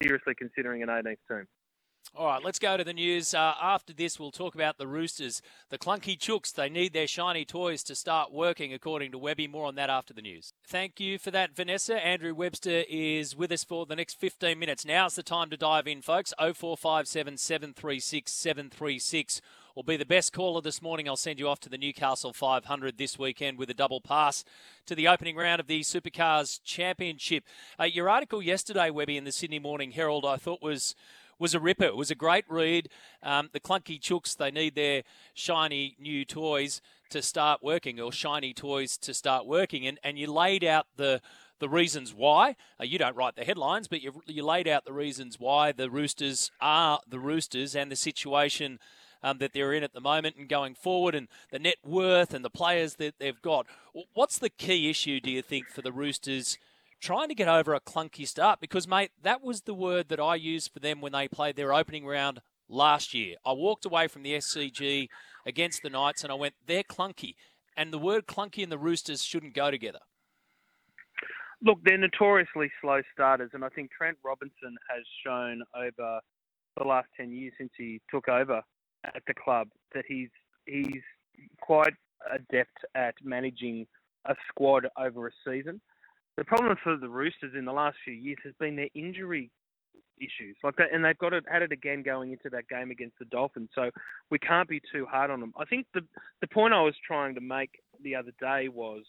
seriously 0.00 0.34
considering 0.34 0.82
an 0.82 0.88
18th 0.88 1.16
team. 1.28 1.46
All 2.14 2.26
right, 2.26 2.42
let's 2.42 2.58
go 2.58 2.76
to 2.76 2.84
the 2.84 2.94
news. 2.94 3.34
Uh, 3.34 3.54
after 3.60 3.92
this, 3.92 4.18
we'll 4.18 4.30
talk 4.30 4.54
about 4.54 4.78
the 4.78 4.86
Roosters. 4.86 5.42
The 5.68 5.76
clunky 5.76 6.18
chooks, 6.18 6.52
they 6.52 6.70
need 6.70 6.94
their 6.94 7.06
shiny 7.06 7.44
toys 7.44 7.82
to 7.84 7.94
start 7.94 8.32
working, 8.32 8.72
according 8.72 9.12
to 9.12 9.18
Webby. 9.18 9.46
More 9.46 9.66
on 9.66 9.74
that 9.74 9.90
after 9.90 10.14
the 10.14 10.22
news. 10.22 10.54
Thank 10.66 11.00
you 11.00 11.18
for 11.18 11.30
that, 11.32 11.54
Vanessa. 11.54 12.02
Andrew 12.04 12.34
Webster 12.34 12.84
is 12.88 13.36
with 13.36 13.52
us 13.52 13.62
for 13.62 13.84
the 13.84 13.94
next 13.94 14.18
15 14.18 14.58
minutes. 14.58 14.86
Now's 14.86 15.16
the 15.16 15.22
time 15.22 15.50
to 15.50 15.56
dive 15.58 15.86
in, 15.86 16.00
folks. 16.00 16.32
0457 16.38 17.36
736 17.36 18.32
736 18.32 19.40
will 19.74 19.82
be 19.82 19.96
the 19.96 20.06
best 20.06 20.32
caller 20.32 20.60
this 20.60 20.82
morning. 20.82 21.08
I'll 21.08 21.16
send 21.16 21.38
you 21.38 21.48
off 21.48 21.60
to 21.60 21.68
the 21.68 21.78
Newcastle 21.78 22.32
500 22.32 22.98
this 22.98 23.18
weekend 23.18 23.58
with 23.58 23.70
a 23.70 23.74
double 23.74 24.00
pass 24.00 24.44
to 24.86 24.94
the 24.94 25.08
opening 25.08 25.36
round 25.36 25.60
of 25.60 25.66
the 25.66 25.80
Supercars 25.80 26.60
Championship. 26.64 27.44
Uh, 27.78 27.84
your 27.84 28.08
article 28.08 28.42
yesterday, 28.42 28.90
Webby, 28.90 29.16
in 29.16 29.24
the 29.24 29.32
Sydney 29.32 29.58
Morning 29.58 29.92
Herald, 29.92 30.24
I 30.24 30.36
thought 30.36 30.62
was 30.62 30.94
was 31.38 31.54
a 31.54 31.60
ripper. 31.60 31.84
It 31.84 31.96
was 31.96 32.10
a 32.10 32.16
great 32.16 32.44
read. 32.48 32.88
Um, 33.22 33.48
the 33.52 33.60
clunky 33.60 34.00
chooks, 34.00 34.36
they 34.36 34.50
need 34.50 34.74
their 34.74 35.04
shiny 35.34 35.96
new 36.00 36.24
toys 36.24 36.82
to 37.10 37.22
start 37.22 37.62
working, 37.62 38.00
or 38.00 38.10
shiny 38.10 38.52
toys 38.52 38.96
to 38.98 39.14
start 39.14 39.46
working. 39.46 39.86
And, 39.86 40.00
and 40.02 40.18
you 40.18 40.32
laid 40.32 40.64
out 40.64 40.86
the 40.96 41.20
the 41.60 41.68
reasons 41.68 42.14
why. 42.14 42.56
Uh, 42.80 42.84
you 42.84 42.98
don't 42.98 43.16
write 43.16 43.36
the 43.36 43.44
headlines, 43.44 43.88
but 43.88 44.00
you, 44.00 44.22
you 44.26 44.44
laid 44.44 44.68
out 44.68 44.84
the 44.84 44.92
reasons 44.92 45.40
why 45.40 45.72
the 45.72 45.90
Roosters 45.90 46.50
are 46.60 47.00
the 47.08 47.18
Roosters 47.18 47.74
and 47.74 47.90
the 47.90 47.96
situation 47.96 48.78
um, 49.22 49.38
that 49.38 49.52
they're 49.52 49.72
in 49.72 49.82
at 49.82 49.92
the 49.92 50.00
moment 50.00 50.36
and 50.36 50.48
going 50.48 50.74
forward, 50.74 51.14
and 51.14 51.28
the 51.50 51.58
net 51.58 51.76
worth 51.84 52.34
and 52.34 52.44
the 52.44 52.50
players 52.50 52.94
that 52.94 53.14
they've 53.18 53.40
got. 53.42 53.66
What's 54.14 54.38
the 54.38 54.50
key 54.50 54.90
issue, 54.90 55.20
do 55.20 55.30
you 55.30 55.42
think, 55.42 55.68
for 55.68 55.82
the 55.82 55.92
Roosters? 55.92 56.58
trying 57.00 57.28
to 57.28 57.34
get 57.34 57.48
over 57.48 57.74
a 57.74 57.80
clunky 57.80 58.26
start 58.26 58.60
because, 58.60 58.88
mate, 58.88 59.10
that 59.22 59.42
was 59.42 59.62
the 59.62 59.74
word 59.74 60.08
that 60.08 60.20
I 60.20 60.34
used 60.34 60.72
for 60.72 60.80
them 60.80 61.00
when 61.00 61.12
they 61.12 61.28
played 61.28 61.56
their 61.56 61.72
opening 61.72 62.04
round 62.04 62.40
last 62.68 63.14
year. 63.14 63.36
I 63.46 63.52
walked 63.52 63.84
away 63.84 64.08
from 64.08 64.22
the 64.22 64.34
SCG 64.34 65.08
against 65.46 65.82
the 65.82 65.90
Knights 65.90 66.22
and 66.22 66.32
I 66.32 66.34
went, 66.34 66.54
they're 66.66 66.82
clunky. 66.82 67.34
And 67.76 67.92
the 67.92 67.98
word 67.98 68.26
clunky 68.26 68.62
and 68.62 68.72
the 68.72 68.78
Roosters 68.78 69.22
shouldn't 69.22 69.54
go 69.54 69.70
together. 69.70 70.00
Look, 71.62 71.78
they're 71.84 71.98
notoriously 71.98 72.70
slow 72.80 73.00
starters, 73.12 73.50
and 73.52 73.64
I 73.64 73.68
think 73.68 73.90
Trent 73.90 74.16
Robinson 74.24 74.76
has 74.88 75.04
shown 75.26 75.62
over 75.74 76.20
the 76.76 76.84
last 76.84 77.08
ten 77.16 77.32
years 77.32 77.52
since 77.58 77.72
he 77.76 78.00
took 78.12 78.28
over 78.28 78.62
at 79.04 79.22
the 79.26 79.34
club 79.34 79.68
that 79.94 80.04
he's 80.06 80.30
he's 80.66 81.02
quite 81.60 81.94
adept 82.32 82.84
at 82.94 83.14
managing 83.22 83.86
a 84.26 84.34
squad 84.48 84.86
over 84.98 85.28
a 85.28 85.30
season. 85.46 85.80
The 86.36 86.44
problem 86.44 86.76
for 86.82 86.96
the 86.96 87.08
Roosters 87.08 87.54
in 87.56 87.64
the 87.64 87.72
last 87.72 87.96
few 88.04 88.14
years 88.14 88.38
has 88.44 88.54
been 88.60 88.76
their 88.76 88.88
injury 88.94 89.50
issues 90.18 90.56
like 90.62 90.76
that, 90.76 90.92
and 90.92 91.04
they've 91.04 91.18
got 91.18 91.32
it 91.32 91.44
had 91.50 91.62
it 91.62 91.72
again 91.72 92.02
going 92.02 92.32
into 92.32 92.50
that 92.50 92.68
game 92.68 92.90
against 92.90 93.18
the 93.18 93.24
Dolphins. 93.26 93.70
So 93.74 93.90
we 94.30 94.38
can't 94.38 94.68
be 94.68 94.80
too 94.92 95.06
hard 95.06 95.30
on 95.30 95.40
them. 95.40 95.52
I 95.56 95.64
think 95.64 95.86
the 95.94 96.02
the 96.40 96.48
point 96.48 96.74
I 96.74 96.82
was 96.82 96.94
trying 97.06 97.34
to 97.34 97.40
make 97.40 97.80
the 98.02 98.14
other 98.14 98.32
day 98.40 98.68
was 98.68 99.04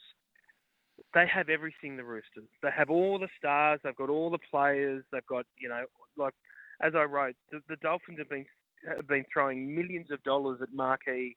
they 1.14 1.28
have 1.28 1.50
everything. 1.50 1.98
The 1.98 2.04
Roosters, 2.04 2.50
they 2.62 2.70
have 2.76 2.90
all 2.90 3.20
the 3.20 3.30
stars, 3.38 3.80
they've 3.84 3.96
got 3.96 4.10
all 4.10 4.30
the 4.30 4.40
players, 4.52 5.04
they've 5.12 5.26
got 5.26 5.46
you 5.60 5.70
know 5.70 5.86
like 6.18 6.34
as 6.82 6.94
I 6.96 7.04
wrote, 7.04 7.36
the, 7.52 7.60
the 7.68 7.76
Dolphins 7.78 8.20
have 8.20 8.30
been 8.30 8.46
have 8.88 9.08
been 9.08 9.26
throwing 9.32 9.76
millions 9.76 10.12
of 10.12 10.22
dollars 10.24 10.60
at 10.62 10.74
marquee 10.74 11.36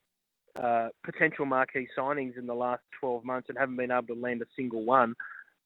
uh, 0.61 0.89
potential 1.03 1.45
marquee 1.45 1.87
signings 1.97 2.37
in 2.37 2.45
the 2.45 2.53
last 2.53 2.83
12 2.99 3.25
months 3.25 3.49
and 3.49 3.57
haven't 3.57 3.75
been 3.75 3.91
able 3.91 4.05
to 4.07 4.13
land 4.13 4.41
a 4.41 4.45
single 4.55 4.85
one. 4.85 5.15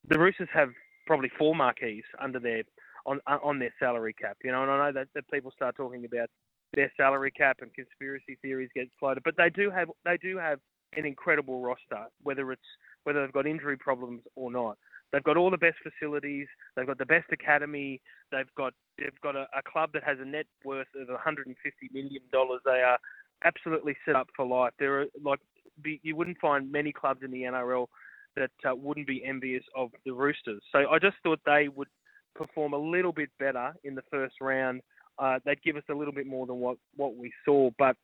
The 0.08 0.18
Roosters 0.18 0.48
have 0.54 0.70
probably 1.06 1.30
four 1.38 1.56
marquees 1.56 2.04
under 2.22 2.40
their 2.40 2.64
on 3.06 3.20
on 3.28 3.60
their 3.60 3.74
salary 3.80 4.14
cap. 4.14 4.38
You 4.44 4.52
know, 4.52 4.64
and 4.64 4.72
I 4.72 4.88
know 4.88 4.94
that, 4.94 5.08
that 5.16 5.30
people 5.30 5.52
start 5.52 5.76
talking 5.76 6.06
about 6.06 6.30
their 6.74 6.92
salary 6.96 7.32
cap 7.32 7.58
and 7.62 7.74
conspiracy 7.74 8.38
theories 8.42 8.70
get 8.76 8.88
floated, 9.00 9.24
but 9.24 9.36
they 9.38 9.50
do 9.50 9.70
have 9.72 9.90
they 10.06 10.18
do 10.18 10.38
have 10.38 10.60
an 10.96 11.06
incredible 11.06 11.62
roster, 11.62 12.06
whether 12.24 12.52
it's 12.52 12.62
whether 13.04 13.22
they've 13.22 13.34
got 13.34 13.48
injury 13.48 13.78
problems 13.78 14.22
or 14.36 14.52
not. 14.52 14.78
They've 15.12 15.24
got 15.24 15.38
all 15.38 15.50
the 15.50 15.58
best 15.58 15.78
facilities. 15.84 16.48
They've 16.76 16.88
got 16.88 16.98
the 16.98 17.06
best 17.06 17.28
academy. 17.32 18.02
They've 18.32 18.54
got 18.58 18.74
they've 18.98 19.22
got 19.22 19.36
a, 19.36 19.48
a 19.56 19.62
club 19.72 19.92
that 19.94 20.04
has 20.04 20.18
a 20.20 20.26
net 20.26 20.48
worth 20.66 20.88
of 21.00 21.08
150 21.08 21.56
million 21.94 22.22
dollars. 22.32 22.62
They 22.66 22.82
are 22.82 22.98
absolutely 23.46 23.96
set 24.06 24.16
up 24.16 24.28
for 24.36 24.46
life. 24.46 24.74
There 24.80 25.02
are 25.02 25.06
like 25.24 25.40
you 25.84 26.16
wouldn't 26.16 26.40
find 26.40 26.72
many 26.72 26.92
clubs 26.92 27.22
in 27.24 27.32
the 27.32 27.44
NRL 27.44 27.88
that 28.36 28.52
uh, 28.70 28.76
wouldn't 28.76 29.08
be 29.08 29.24
envious 29.26 29.64
of 29.76 29.92
the 30.06 30.12
Roosters. 30.12 30.62
So 30.72 30.90
I 30.90 31.00
just 31.00 31.18
thought 31.24 31.40
they 31.46 31.70
would 31.74 31.88
perform 32.36 32.74
a 32.74 32.78
little 32.78 33.12
bit 33.12 33.30
better 33.40 33.74
in 33.84 33.96
the 33.96 34.04
first 34.12 34.36
round. 34.42 34.82
Uh, 35.20 35.40
they'd 35.46 35.62
give 35.64 35.76
us 35.76 35.84
a 35.90 35.94
little 35.94 36.14
bit 36.14 36.28
more 36.28 36.46
than 36.46 36.58
what, 36.58 36.78
what 36.96 37.16
we 37.16 37.32
saw. 37.44 37.70
But 37.80 37.96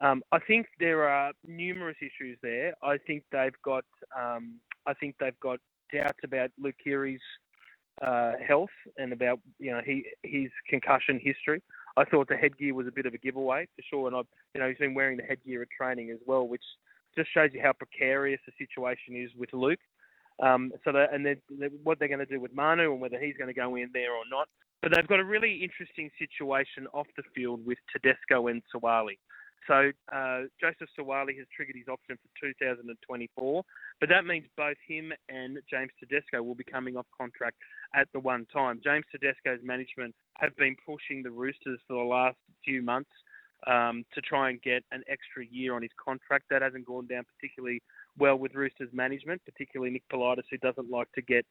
um, 0.00 0.22
I 0.30 0.38
think 0.38 0.66
there 0.78 1.08
are 1.08 1.32
numerous 1.46 1.96
issues 2.00 2.38
there. 2.42 2.74
I 2.82 2.98
think 3.06 3.24
they've 3.32 3.50
got 3.64 3.84
um, 4.16 4.60
I 4.86 4.94
think 4.94 5.16
they've 5.18 5.38
got 5.40 5.58
doubts 5.92 6.18
about 6.24 6.50
Luke 6.58 6.76
Keary's 6.84 7.20
uh, 8.02 8.32
health 8.46 8.70
and 8.98 9.12
about 9.12 9.40
you 9.58 9.70
know 9.70 9.80
he 9.84 10.04
his 10.22 10.50
concussion 10.68 11.20
history. 11.22 11.62
I 11.96 12.04
thought 12.04 12.28
the 12.28 12.36
headgear 12.36 12.74
was 12.74 12.86
a 12.86 12.92
bit 12.92 13.06
of 13.06 13.14
a 13.14 13.18
giveaway 13.18 13.66
for 13.74 13.82
sure, 13.88 14.06
and 14.06 14.16
I 14.16 14.20
you 14.54 14.60
know 14.60 14.68
he's 14.68 14.78
been 14.78 14.94
wearing 14.94 15.16
the 15.16 15.22
headgear 15.22 15.62
at 15.62 15.68
training 15.76 16.10
as 16.10 16.18
well, 16.26 16.46
which 16.46 16.62
just 17.16 17.32
shows 17.32 17.50
you 17.52 17.60
how 17.62 17.72
precarious 17.72 18.40
the 18.46 18.52
situation 18.58 19.16
is 19.16 19.30
with 19.36 19.52
Luke. 19.52 19.80
Um, 20.42 20.72
so 20.84 20.92
that, 20.92 21.14
and 21.14 21.24
they're, 21.24 21.38
they're, 21.58 21.70
what 21.82 21.98
they're 21.98 22.08
going 22.08 22.18
to 22.20 22.26
do 22.26 22.38
with 22.38 22.54
Manu 22.54 22.92
and 22.92 23.00
whether 23.00 23.18
he's 23.18 23.36
going 23.38 23.48
to 23.48 23.54
go 23.54 23.76
in 23.76 23.88
there 23.94 24.12
or 24.12 24.24
not. 24.30 24.48
But 24.82 24.94
they've 24.94 25.06
got 25.06 25.20
a 25.20 25.24
really 25.24 25.64
interesting 25.64 26.10
situation 26.18 26.86
off 26.92 27.06
the 27.16 27.22
field 27.34 27.64
with 27.64 27.78
Tedesco 27.90 28.48
and 28.48 28.62
Suaalii. 28.74 29.16
So 29.66 29.90
uh, 30.12 30.42
Joseph 30.60 30.88
Suaalii 30.98 31.36
has 31.38 31.46
triggered 31.54 31.76
his 31.76 31.88
option 31.88 32.16
for 32.16 32.46
2024, 32.52 33.64
but 34.00 34.08
that 34.08 34.24
means 34.24 34.46
both 34.56 34.76
him 34.86 35.12
and 35.28 35.58
James 35.68 35.90
Tedesco 35.98 36.42
will 36.42 36.54
be 36.54 36.64
coming 36.64 36.96
off 36.96 37.06
contract 37.16 37.56
at 37.94 38.08
the 38.12 38.20
one 38.20 38.46
time. 38.52 38.80
James 38.82 39.04
Tedesco's 39.10 39.60
management 39.62 40.14
have 40.38 40.56
been 40.56 40.76
pushing 40.86 41.22
the 41.22 41.30
Roosters 41.30 41.80
for 41.88 41.94
the 41.94 42.08
last 42.08 42.36
few 42.64 42.82
months 42.82 43.10
um, 43.66 44.04
to 44.14 44.20
try 44.20 44.50
and 44.50 44.62
get 44.62 44.84
an 44.92 45.02
extra 45.08 45.44
year 45.50 45.74
on 45.74 45.82
his 45.82 45.90
contract. 46.02 46.44
That 46.50 46.62
hasn't 46.62 46.86
gone 46.86 47.06
down 47.06 47.24
particularly 47.36 47.82
well 48.18 48.36
with 48.36 48.54
Roosters 48.54 48.90
management, 48.92 49.42
particularly 49.44 49.92
Nick 49.92 50.04
Politis, 50.12 50.44
who 50.50 50.58
doesn't 50.58 50.90
like 50.90 51.10
to 51.12 51.22
get 51.22 51.44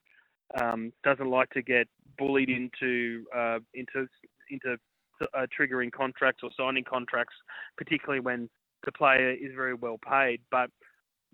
um, 0.61 0.93
doesn't 1.03 1.29
like 1.29 1.49
to 1.51 1.63
get 1.63 1.87
bullied 2.17 2.49
into 2.49 3.25
uh, 3.35 3.59
into 3.73 4.07
into 4.49 4.77
uh, 5.21 5.45
triggering 5.57 5.91
contracts 5.91 6.41
or 6.43 6.49
signing 6.57 6.83
contracts, 6.83 7.35
particularly 7.77 8.19
when 8.19 8.49
the 8.85 8.91
player 8.91 9.31
is 9.31 9.51
very 9.55 9.73
well 9.73 9.99
paid. 10.07 10.41
But 10.51 10.69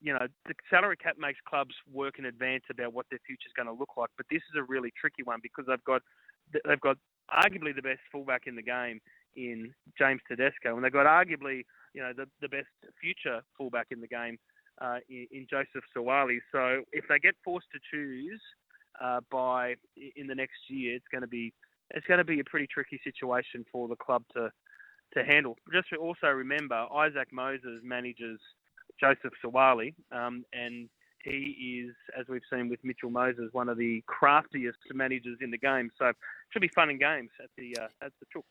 you 0.02 0.14
know, 0.14 0.28
the 0.48 0.54
salary 0.70 0.98
cap 0.98 1.16
makes 1.20 1.40
clubs 1.48 1.76
work 1.92 2.18
in 2.18 2.26
advance 2.26 2.64
about 2.72 2.94
what 2.94 3.06
their 3.12 3.20
future 3.26 3.46
is 3.46 3.54
going 3.56 3.68
to 3.68 3.80
look 3.80 3.92
like. 3.98 4.10
But 4.18 4.26
this 4.32 4.42
is 4.52 4.58
a 4.58 4.64
really 4.64 4.92
tricky 5.00 5.24
one 5.24 5.40
because 5.44 5.66
they've 5.68 5.84
got 5.84 6.02
they've 6.68 6.82
got 6.82 6.98
arguably 7.30 7.76
the 7.76 7.82
best 7.82 8.02
fullback 8.12 8.44
in 8.48 8.56
the 8.56 8.64
game 8.64 9.00
in 9.36 9.74
James 9.98 10.22
Tedesco, 10.28 10.76
and 10.76 10.84
they've 10.84 10.92
got 10.92 11.06
arguably 11.06 11.64
you 11.94 12.02
know 12.02 12.12
the 12.16 12.26
the 12.42 12.50
best 12.50 12.68
future 13.00 13.42
fullback 13.58 13.88
in 13.92 14.02
the 14.02 14.08
game 14.08 14.38
uh, 14.82 14.98
in, 15.10 15.28
in, 15.32 15.48
Joseph 15.50 15.84
Suaalii. 15.96 16.40
So 16.52 16.82
if 16.92 17.06
they 17.08 17.20
get 17.20 17.36
forced 17.44 17.68
to 17.74 17.80
choose 17.92 18.42
uh, 19.02 19.20
by 19.32 19.76
in 20.16 20.28
the 20.28 20.36
next 20.36 20.60
year, 20.68 20.96
it's 20.96 21.06
going 21.12 21.22
to 21.22 21.28
be 21.28 21.54
it's 21.94 22.06
going 22.08 22.20
to 22.20 22.24
be 22.24 22.40
a 22.40 22.44
pretty 22.44 22.68
tricky 22.68 23.00
situation 23.04 23.66
for 23.72 23.88
the 23.88 23.96
club 23.96 24.24
to 24.36 24.52
to 25.14 25.24
handle. 25.26 25.58
Just 25.74 25.88
also 26.00 26.28
remember, 26.28 26.88
Isaac 26.94 27.28
Moses 27.34 27.82
manages 27.84 28.40
Joseph 29.00 29.34
Suaalii, 29.44 29.94
um, 30.12 30.46
and 30.54 30.90
he 31.24 31.86
is, 31.86 31.96
as 32.18 32.28
we've 32.30 32.42
seen 32.52 32.70
with 32.70 32.80
Mitchell 32.84 33.10
Moses, 33.10 33.50
one 33.52 33.68
of 33.68 33.78
the 33.78 34.02
craftiest 34.08 34.80
managers 34.94 35.38
in 35.42 35.52
the 35.52 35.58
game. 35.58 35.92
So 36.00 36.08
it 36.08 36.16
should 36.52 36.62
be 36.62 36.70
fun 36.70 36.90
and 36.90 37.00
games 37.00 37.30
at 37.44 37.50
the 37.58 37.76
uh, 37.78 38.06
at 38.06 38.14
the 38.20 38.26
Chooks 38.34 38.44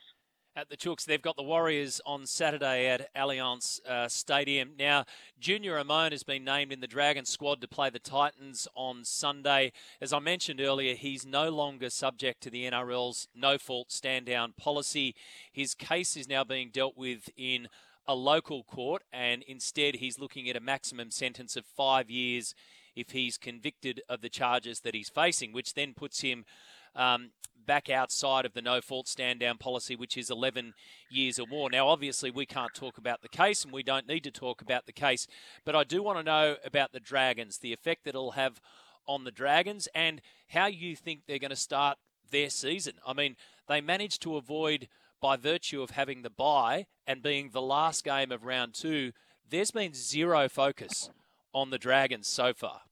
at 0.57 0.69
the 0.69 0.77
Chooks. 0.77 1.05
They've 1.05 1.23
got 1.23 1.37
the 1.37 1.43
Warriors 1.43 2.01
on 2.05 2.27
Saturday 2.27 2.89
at 2.89 3.15
Allianz 3.15 3.85
uh, 3.87 4.09
Stadium. 4.09 4.73
Now, 4.79 5.05
Junior 5.39 5.83
Amone 5.83 6.13
has 6.13 6.23
been 6.23 6.45
named 6.45 6.73
in 6.73 6.81
the 6.81 6.87
Dragon 6.87 7.25
squad 7.25 7.61
to 7.61 7.69
play 7.69 7.91
the 7.91 7.99
Titans 7.99 8.67
on 8.75 9.05
Sunday. 9.05 9.73
As 10.01 10.13
I 10.13 10.19
mentioned 10.19 10.61
earlier, 10.61 10.95
he's 10.95 11.25
no 11.25 11.51
longer 11.51 11.89
subject 11.89 12.43
to 12.43 12.51
the 12.51 12.69
NRL's 12.69 13.29
no 13.35 13.59
fault 13.59 13.93
stand 13.93 14.27
down 14.27 14.55
policy. 14.57 15.15
His 15.53 15.75
case 15.75 16.17
is 16.17 16.29
now 16.29 16.43
being 16.43 16.71
dealt 16.73 16.97
with 16.97 17.31
in 17.37 17.69
a 18.09 18.15
local 18.15 18.65
court, 18.65 19.03
and 19.13 19.45
instead, 19.45 19.97
he's 19.97 20.19
looking 20.19 20.51
at 20.51 20.57
a 20.57 20.61
maximum 20.61 21.11
sentence 21.11 21.55
of 21.55 21.65
five 21.65 22.11
years 22.11 22.55
if 22.97 23.11
he's 23.11 23.39
convicted 23.39 24.03
of 24.09 24.21
the 24.21 24.29
charges 24.29 24.81
that 24.81 24.95
he's 24.95 25.09
facing, 25.09 25.53
which 25.53 25.75
then 25.75 25.95
puts 25.95 26.23
him 26.23 26.45
um, 26.97 27.31
back 27.67 27.89
outside 27.89 28.45
of 28.45 28.53
the 28.53 28.63
no 28.63 28.81
fault 28.81 29.09
stand 29.09 29.41
down 29.41 29.59
policy, 29.59 29.97
which 29.97 30.17
is 30.17 30.31
11 30.31 30.75
years 31.11 31.39
or 31.39 31.47
more. 31.47 31.71
Now, 31.71 31.89
obviously, 31.89 32.31
we 32.31 32.47
can't 32.47 32.75
talk 32.75 32.99
about 32.99 33.23
the 33.23 33.29
case 33.29 33.65
and 33.65 33.73
we 33.73 33.83
don't 33.83 34.09
need 34.09 34.25
to 34.25 34.31
talk 34.31 34.63
about 34.63 34.87
the 34.87 34.93
case, 34.93 35.27
but 35.65 35.77
I 35.77 35.85
do 35.85 36.03
want 36.03 36.19
to 36.19 36.25
know 36.25 36.57
about 36.65 36.93
the 36.93 37.01
Dragons, 37.01 37.59
the 37.59 37.73
effect 37.73 38.05
that 38.05 38.11
it'll 38.11 38.33
have 38.33 38.61
on 39.07 39.25
the 39.25 39.31
Dragons, 39.31 39.89
and 39.95 40.21
how 40.49 40.67
you 40.67 40.95
think 40.97 41.23
they're 41.27 41.39
going 41.39 41.51
to 41.51 41.57
start 41.57 41.99
their 42.31 42.51
season. 42.51 42.95
I 43.07 43.13
mean, 43.13 43.37
they 43.69 43.81
managed 43.81 44.23
to 44.23 44.37
avoid, 44.37 44.89
by 45.21 45.37
virtue 45.37 45.83
of 45.83 45.91
having 45.91 46.23
the 46.23 46.31
bye 46.31 46.87
and 47.07 47.23
being 47.23 47.51
the 47.51 47.63
last 47.63 48.05
game 48.05 48.33
of 48.33 48.45
round 48.45 48.75
two, 48.75 49.13
there's 49.49 49.71
been 49.71 49.95
zero 49.95 50.49
focus 50.49 51.11
on 51.53 51.71
the 51.71 51.79
Dragons 51.79 52.29
so 52.29 52.53
far. 52.55 52.83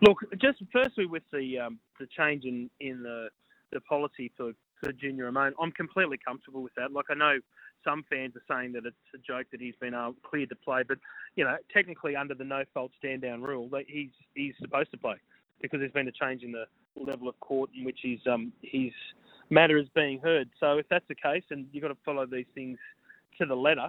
Look, 0.00 0.18
just 0.40 0.62
firstly 0.72 1.06
with 1.06 1.22
the 1.32 1.58
um, 1.58 1.78
the 1.98 2.06
change 2.06 2.44
in, 2.44 2.70
in 2.80 3.02
the 3.02 3.28
the 3.72 3.80
policy 3.80 4.30
for, 4.36 4.52
for 4.80 4.92
Junior 4.92 5.30
Amone, 5.30 5.52
I'm 5.60 5.72
completely 5.72 6.18
comfortable 6.24 6.62
with 6.62 6.74
that. 6.76 6.92
Like 6.92 7.06
I 7.10 7.14
know 7.14 7.38
some 7.84 8.04
fans 8.10 8.34
are 8.36 8.56
saying 8.56 8.72
that 8.72 8.86
it's 8.86 8.96
a 9.14 9.18
joke 9.18 9.46
that 9.52 9.60
he's 9.60 9.74
been 9.80 9.94
uh, 9.94 10.12
cleared 10.22 10.50
to 10.50 10.56
play, 10.56 10.82
but 10.86 10.98
you 11.36 11.44
know 11.44 11.56
technically 11.72 12.16
under 12.16 12.34
the 12.34 12.44
no 12.44 12.64
fault 12.72 12.92
stand 12.98 13.22
down 13.22 13.42
rule, 13.42 13.70
he's 13.86 14.10
he's 14.34 14.54
supposed 14.60 14.90
to 14.92 14.98
play 14.98 15.16
because 15.62 15.80
there's 15.80 15.92
been 15.92 16.08
a 16.08 16.12
change 16.12 16.42
in 16.42 16.52
the 16.52 16.64
level 16.96 17.28
of 17.28 17.38
court 17.40 17.70
in 17.76 17.84
which 17.84 17.98
his 18.02 18.20
um 18.30 18.52
his 18.62 18.92
matter 19.50 19.78
is 19.78 19.88
being 19.94 20.18
heard. 20.20 20.48
So 20.60 20.78
if 20.78 20.86
that's 20.88 21.06
the 21.08 21.14
case, 21.14 21.44
and 21.50 21.66
you've 21.72 21.82
got 21.82 21.88
to 21.88 21.96
follow 22.04 22.26
these 22.26 22.46
things 22.54 22.78
to 23.38 23.46
the 23.46 23.54
letter, 23.54 23.88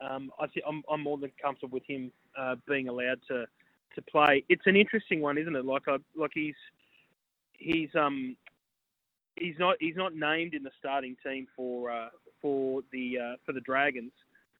um, 0.00 0.30
I 0.38 0.46
see, 0.48 0.62
I'm, 0.66 0.82
I'm 0.90 1.02
more 1.02 1.18
than 1.18 1.32
comfortable 1.42 1.74
with 1.74 1.86
him 1.86 2.12
uh, 2.38 2.56
being 2.68 2.88
allowed 2.88 3.20
to 3.28 3.46
to 3.94 4.02
play. 4.02 4.44
It's 4.48 4.66
an 4.66 4.76
interesting 4.76 5.20
one, 5.20 5.38
isn't 5.38 5.54
it? 5.54 5.64
Like 5.64 5.82
I, 5.88 5.96
like 6.16 6.30
he's 6.34 6.54
he's 7.52 7.88
um 7.94 8.36
he's 9.36 9.54
not 9.58 9.76
he's 9.80 9.96
not 9.96 10.14
named 10.14 10.54
in 10.54 10.62
the 10.62 10.70
starting 10.78 11.16
team 11.24 11.46
for 11.56 11.90
uh, 11.90 12.08
for 12.40 12.82
the 12.92 13.18
uh, 13.18 13.36
for 13.44 13.52
the 13.52 13.60
Dragons. 13.60 14.12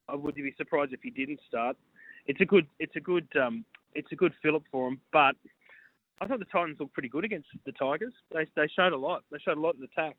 I 0.09 0.17
would 0.17 0.35
be 0.35 0.55
surprised 0.57 0.93
if 0.93 1.01
he 1.03 1.11
didn't 1.11 1.41
start. 1.47 1.77
It's 2.27 2.41
a 2.41 2.45
good 2.45 2.67
it's 2.79 2.97
a 2.97 3.01
good 3.01 3.29
um, 3.41 3.65
it's 3.95 4.13
a 4.13 4.17
good 4.17 4.33
fill-up 4.43 4.63
for 4.71 4.89
him, 4.89 5.01
but 5.13 5.35
I 6.21 6.27
thought 6.27 6.39
the 6.39 6.47
Titans 6.47 6.79
looked 6.81 6.95
pretty 6.95 7.09
good 7.09 7.25
against 7.25 7.49
the 7.65 7.73
Tigers. 7.73 8.15
They 8.33 8.47
they 8.57 8.69
showed 8.75 8.93
a 8.93 8.97
lot. 8.97 9.25
They 9.31 9.39
showed 9.39 9.59
a 9.59 9.61
lot 9.61 9.75
in 9.75 9.81
the 9.81 9.89
attack 9.93 10.17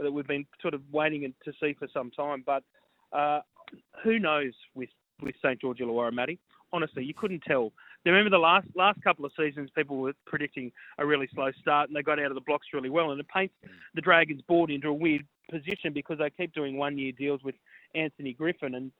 that 0.00 0.10
we've 0.10 0.26
been 0.26 0.46
sort 0.62 0.74
of 0.74 0.82
waiting 0.92 1.32
to 1.44 1.52
see 1.60 1.74
for 1.78 1.88
some 1.92 2.10
time. 2.10 2.42
But 2.46 2.62
uh, 3.12 3.40
who 4.02 4.18
knows 4.18 4.52
with 4.74 4.90
with 5.22 5.34
St 5.42 5.60
George 5.60 5.78
Illawarra, 5.78 6.12
Matty? 6.12 6.38
Honestly, 6.72 7.04
you 7.04 7.14
couldn't 7.14 7.42
tell 7.46 7.72
remember 8.06 8.30
the 8.30 8.38
last 8.38 8.66
last 8.74 9.02
couple 9.02 9.24
of 9.24 9.32
seasons, 9.36 9.70
people 9.74 9.98
were 9.98 10.14
predicting 10.26 10.72
a 10.98 11.04
really 11.04 11.28
slow 11.34 11.50
start, 11.60 11.88
and 11.88 11.96
they 11.96 12.02
got 12.02 12.18
out 12.18 12.26
of 12.26 12.34
the 12.34 12.40
blocks 12.40 12.68
really 12.72 12.90
well, 12.90 13.10
and 13.10 13.20
it 13.20 13.26
paints 13.28 13.54
the 13.94 14.00
Dragons 14.00 14.40
board 14.42 14.70
into 14.70 14.88
a 14.88 14.94
weird 14.94 15.26
position 15.50 15.92
because 15.92 16.18
they 16.18 16.30
keep 16.30 16.54
doing 16.54 16.76
one 16.76 16.96
year 16.96 17.12
deals 17.12 17.42
with 17.42 17.54
Anthony 17.94 18.32
Griffin, 18.32 18.74
and 18.74 18.92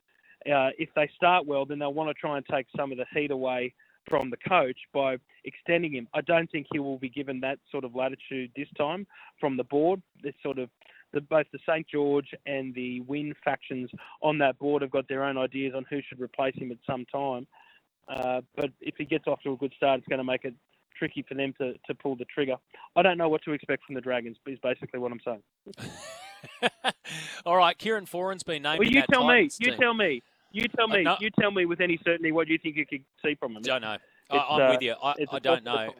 uh, 0.47 0.71
if 0.79 0.89
they 0.95 1.09
start 1.17 1.47
well, 1.47 1.65
then 1.65 1.79
they'll 1.79 1.95
want 1.95 2.11
to 2.11 2.15
try 2.15 2.37
and 2.37 2.47
take 2.47 2.67
some 2.77 2.93
of 2.93 2.99
the 2.99 3.07
heat 3.15 3.31
away 3.31 3.73
from 4.09 4.31
the 4.31 4.37
coach 4.49 4.79
by 4.93 5.17
extending 5.45 5.93
him. 5.93 6.09
I 6.15 6.23
don't 6.23 6.51
think 6.51 6.67
he 6.73 6.79
will 6.79 6.99
be 6.99 7.11
given 7.11 7.41
that 7.41 7.59
sort 7.71 7.85
of 7.85 7.95
latitude 7.95 8.51
this 8.57 8.69
time 8.77 9.07
from 9.39 9.57
the 9.57 9.65
board. 9.65 10.03
This 10.23 10.35
sort 10.43 10.59
of 10.59 10.71
the, 11.13 11.21
both 11.21 11.47
the 11.53 11.59
St 11.69 11.87
George 11.89 12.29
and 12.47 12.75
the 12.75 13.01
Win 13.03 13.35
factions 13.45 13.91
on 14.23 14.39
that 14.39 14.59
board 14.59 14.83
have 14.83 14.91
got 14.91 15.09
their 15.09 15.25
own 15.25 15.37
ideas 15.37 15.75
on 15.77 15.85
who 15.91 16.01
should 16.09 16.21
replace 16.21 16.55
him 16.57 16.71
at 16.71 16.79
some 16.87 17.05
time. 17.07 17.47
Uh, 18.09 18.41
but 18.57 18.71
if 18.81 18.95
he 18.97 19.05
gets 19.05 19.27
off 19.27 19.41
to 19.43 19.53
a 19.53 19.57
good 19.57 19.73
start, 19.77 19.99
it's 19.99 20.09
going 20.09 20.19
to 20.19 20.25
make 20.25 20.45
it 20.45 20.55
tricky 20.97 21.25
for 21.27 21.35
them 21.35 21.55
to, 21.59 21.75
to 21.87 21.95
pull 21.95 22.17
the 22.17 22.25
trigger. 22.27 22.57
I 22.97 23.03
don't 23.03 23.19
know 23.19 23.29
what 23.29 23.43
to 23.45 23.53
expect 23.53 23.85
from 23.85 23.95
the 23.95 24.01
Dragons. 24.01 24.37
Is 24.47 24.59
basically 24.63 24.99
what 25.01 25.13
I'm 25.13 25.21
saying. 25.25 26.73
All 27.47 27.57
right, 27.57 27.77
Kieran 27.77 28.07
Foran's 28.07 28.43
been 28.43 28.63
named. 28.63 28.79
Well, 28.79 28.89
you 28.89 29.03
tell 29.11 29.23
Titans 29.23 29.61
me. 29.61 29.67
You 29.67 29.73
team. 29.73 29.81
tell 29.81 29.95
me. 29.95 30.23
You 30.53 30.69
tell 30.77 30.89
me. 30.89 31.03
no. 31.03 31.17
You 31.21 31.31
tell 31.39 31.51
me 31.51 31.65
with 31.65 31.81
any 31.81 31.99
certainty 32.05 32.33
what 32.33 32.49
you 32.49 32.59
think 32.59 32.77
you 32.77 32.87
could 32.87 33.05
see 33.25 33.35
from 33.37 33.53
him. 33.53 33.59
I 33.59 33.61
don't 33.67 33.83
know. 33.83 33.97
I, 34.31 34.39
I'm 34.39 34.63
uh, 34.63 34.71
with 34.71 34.83
you. 34.83 34.95
I, 35.03 35.15
I 35.33 35.39
don't 35.39 35.65
know. 35.65 35.75
problem. 35.75 35.95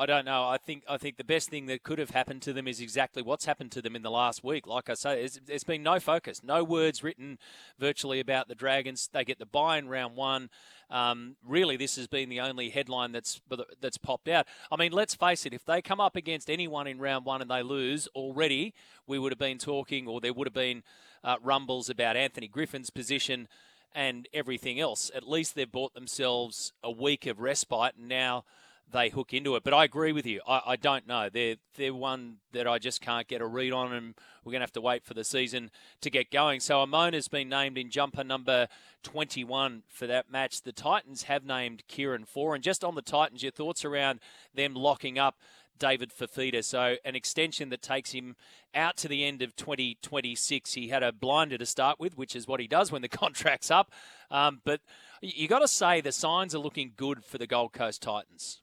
I 0.00 0.06
don't 0.06 0.24
know. 0.24 0.48
I 0.48 0.56
think 0.56 0.82
I 0.88 0.96
think 0.96 1.18
the 1.18 1.24
best 1.24 1.50
thing 1.50 1.66
that 1.66 1.82
could 1.82 1.98
have 1.98 2.08
happened 2.08 2.40
to 2.42 2.54
them 2.54 2.66
is 2.66 2.80
exactly 2.80 3.20
what's 3.20 3.44
happened 3.44 3.70
to 3.72 3.82
them 3.82 3.94
in 3.94 4.00
the 4.00 4.10
last 4.10 4.42
week. 4.42 4.66
Like 4.66 4.88
I 4.88 4.94
say, 4.94 5.16
there's, 5.16 5.38
there's 5.44 5.64
been 5.64 5.82
no 5.82 6.00
focus, 6.00 6.42
no 6.42 6.64
words 6.64 7.04
written 7.04 7.38
virtually 7.78 8.18
about 8.18 8.48
the 8.48 8.54
Dragons. 8.54 9.10
They 9.12 9.26
get 9.26 9.38
the 9.38 9.44
bye 9.44 9.76
in 9.76 9.88
round 9.88 10.16
one. 10.16 10.48
Um, 10.88 11.36
really, 11.46 11.76
this 11.76 11.96
has 11.96 12.06
been 12.06 12.30
the 12.30 12.40
only 12.40 12.70
headline 12.70 13.12
that's 13.12 13.42
that's 13.82 13.98
popped 13.98 14.26
out. 14.28 14.46
I 14.72 14.76
mean, 14.76 14.92
let's 14.92 15.14
face 15.14 15.44
it. 15.44 15.52
If 15.52 15.66
they 15.66 15.82
come 15.82 16.00
up 16.00 16.16
against 16.16 16.48
anyone 16.48 16.86
in 16.86 16.98
round 16.98 17.26
one 17.26 17.42
and 17.42 17.50
they 17.50 17.62
lose, 17.62 18.08
already 18.14 18.72
we 19.06 19.18
would 19.18 19.32
have 19.32 19.38
been 19.38 19.58
talking, 19.58 20.08
or 20.08 20.22
there 20.22 20.32
would 20.32 20.46
have 20.46 20.54
been 20.54 20.82
uh, 21.22 21.36
rumbles 21.42 21.90
about 21.90 22.16
Anthony 22.16 22.48
Griffin's 22.48 22.88
position 22.88 23.48
and 23.94 24.28
everything 24.32 24.80
else. 24.80 25.10
At 25.14 25.28
least 25.28 25.54
they've 25.54 25.70
bought 25.70 25.92
themselves 25.92 26.72
a 26.82 26.90
week 26.90 27.26
of 27.26 27.38
respite, 27.38 27.96
and 27.98 28.08
now 28.08 28.44
they 28.92 29.08
hook 29.08 29.32
into 29.32 29.56
it. 29.56 29.64
But 29.64 29.74
I 29.74 29.84
agree 29.84 30.12
with 30.12 30.26
you. 30.26 30.40
I, 30.46 30.60
I 30.66 30.76
don't 30.76 31.06
know. 31.06 31.28
They're 31.28 31.56
they're 31.76 31.94
one 31.94 32.36
that 32.52 32.66
I 32.66 32.78
just 32.78 33.00
can't 33.00 33.28
get 33.28 33.40
a 33.40 33.46
read 33.46 33.72
on, 33.72 33.92
and 33.92 34.14
we're 34.44 34.52
going 34.52 34.60
to 34.60 34.64
have 34.64 34.72
to 34.72 34.80
wait 34.80 35.04
for 35.04 35.14
the 35.14 35.24
season 35.24 35.70
to 36.00 36.10
get 36.10 36.30
going. 36.30 36.60
So 36.60 36.80
Amone's 36.80 37.28
been 37.28 37.48
named 37.48 37.78
in 37.78 37.90
jumper 37.90 38.24
number 38.24 38.68
21 39.02 39.82
for 39.88 40.06
that 40.06 40.30
match. 40.30 40.62
The 40.62 40.72
Titans 40.72 41.24
have 41.24 41.44
named 41.44 41.84
Kieran 41.88 42.24
Foran, 42.24 42.56
and 42.56 42.64
just 42.64 42.84
on 42.84 42.94
the 42.94 43.02
Titans, 43.02 43.42
your 43.42 43.52
thoughts 43.52 43.84
around 43.84 44.20
them 44.54 44.74
locking 44.74 45.18
up. 45.18 45.36
David 45.78 46.12
Fifita. 46.12 46.62
So 46.62 46.96
an 47.06 47.16
extension 47.16 47.70
that 47.70 47.80
takes 47.80 48.12
him 48.12 48.36
out 48.74 48.98
to 48.98 49.08
the 49.08 49.24
end 49.24 49.40
of 49.40 49.56
2026. 49.56 50.74
He 50.74 50.88
had 50.88 51.02
a 51.02 51.10
blinder 51.10 51.56
to 51.56 51.64
start 51.64 51.98
with, 51.98 52.16
which 52.16 52.36
is 52.36 52.46
what 52.46 52.60
he 52.60 52.68
does 52.68 52.92
when 52.92 53.00
the 53.00 53.08
contract's 53.08 53.70
up. 53.70 53.90
Um, 54.30 54.60
but 54.62 54.82
you 55.22 55.48
got 55.48 55.60
to 55.60 55.68
say 55.68 56.00
the 56.00 56.12
signs 56.12 56.54
are 56.54 56.58
looking 56.58 56.92
good 56.96 57.24
for 57.24 57.38
the 57.38 57.46
Gold 57.46 57.72
Coast 57.72 58.02
Titans. 58.02 58.60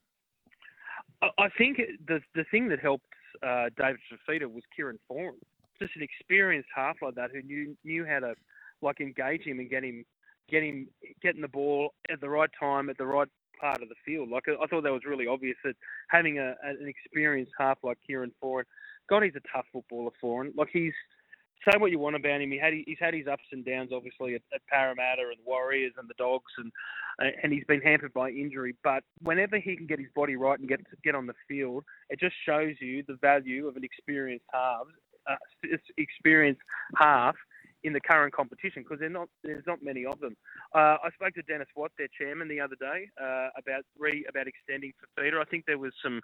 I 1.22 1.50
think 1.58 1.78
the 2.08 2.20
the 2.36 2.46
thing 2.52 2.70
that 2.70 2.80
helped 2.80 3.06
uh, 3.44 3.70
David 3.78 4.00
Fifita 4.12 4.52
was 4.52 4.64
Kieran 4.76 5.00
Foran. 5.10 5.34
Just 5.80 5.96
an 5.96 6.02
experienced 6.02 6.70
half 6.76 6.98
like 7.02 7.16
that 7.16 7.32
who 7.32 7.42
knew 7.42 7.76
knew 7.84 8.06
how 8.06 8.20
to 8.20 8.36
like 8.82 9.00
engage 9.00 9.44
him 9.44 9.60
and 9.60 9.70
get 9.70 9.84
him 9.84 10.06
get 10.50 10.64
him 10.64 10.88
getting 11.22 11.42
the 11.42 11.48
ball 11.48 11.94
at 12.10 12.22
the 12.22 12.30
right 12.30 12.50
time 12.60 12.90
at 12.90 12.98
the 12.98 13.06
right 13.06 13.28
part 13.60 13.82
of 13.82 13.90
the 13.90 13.96
field. 14.06 14.30
Like 14.30 14.44
I 14.48 14.64
I 14.64 14.68
thought 14.68 14.84
that 14.84 14.92
was 14.92 15.06
really 15.06 15.28
obvious 15.28 15.58
that 15.64 15.76
having 16.10 16.40
a, 16.40 16.56
an 16.64 16.88
experienced 16.88 17.54
half 17.58 17.80
like 17.84 17.98
Kieran 18.06 18.32
Foran, 18.44 18.64
God, 19.10 19.24
he's 19.24 19.34
a 19.36 19.56
tough 19.56 19.66
footballer. 19.74 20.12
Foran, 20.24 20.52
like 20.56 20.70
he's 20.72 20.94
say 21.66 21.78
what 21.78 21.92
you 21.92 22.00
want 22.00 22.16
about 22.16 22.42
him. 22.42 22.52
He 22.52 22.58
had 22.58 22.74
he's 22.74 22.98
had 23.00 23.14
his 23.14 23.28
ups 23.28 23.44
and 23.52 23.66
downs, 23.66 23.92
obviously 23.94 24.36
at, 24.36 24.42
at 24.54 24.66
Parramatta 24.68 25.22
and 25.22 25.40
Warriors 25.46 25.94
and 25.98 26.10
the 26.10 26.14
Dogs, 26.18 26.52
and 26.58 26.72
and 27.44 27.52
he's 27.52 27.66
been 27.66 27.82
hampered 27.82 28.14
by 28.14 28.30
injury. 28.30 28.76
But 28.84 29.04
whenever 29.22 29.58
he 29.58 29.76
can 29.76 29.88
get 29.88 30.00
his 30.00 30.10
body 30.16 30.36
right 30.36 30.60
and 30.60 30.68
get 30.68 30.82
get 31.04 31.16
on 31.16 31.28
the 31.28 31.34
field, 31.48 31.84
it 32.10 32.20
just 32.20 32.36
shows 32.46 32.76
you 32.80 33.04
the 33.08 33.18
value 33.22 33.68
of 33.68 33.76
an 33.76 33.84
experienced 33.84 34.46
half, 34.52 34.86
uh, 35.30 35.36
experienced 35.98 36.62
half 36.96 37.36
in 37.84 37.94
the 37.94 38.02
current 38.02 38.34
competition 38.34 38.84
because 38.84 39.00
not 39.12 39.30
there's 39.44 39.64
not 39.68 39.84
many 39.84 40.06
of 40.06 40.20
them. 40.20 40.36
Uh, 40.74 40.98
I 41.04 41.10
spoke 41.14 41.34
to 41.36 41.42
Dennis 41.44 41.68
Watt, 41.76 41.92
their 41.98 42.08
chairman, 42.20 42.48
the 42.48 42.60
other 42.60 42.76
day 42.80 43.10
uh, 43.22 43.50
about 43.58 43.84
re 43.98 44.26
about 44.30 44.48
extending 44.48 44.94
Fifita. 45.00 45.40
I 45.40 45.46
think 45.46 45.66
there 45.66 45.78
was 45.78 45.94
some. 46.04 46.22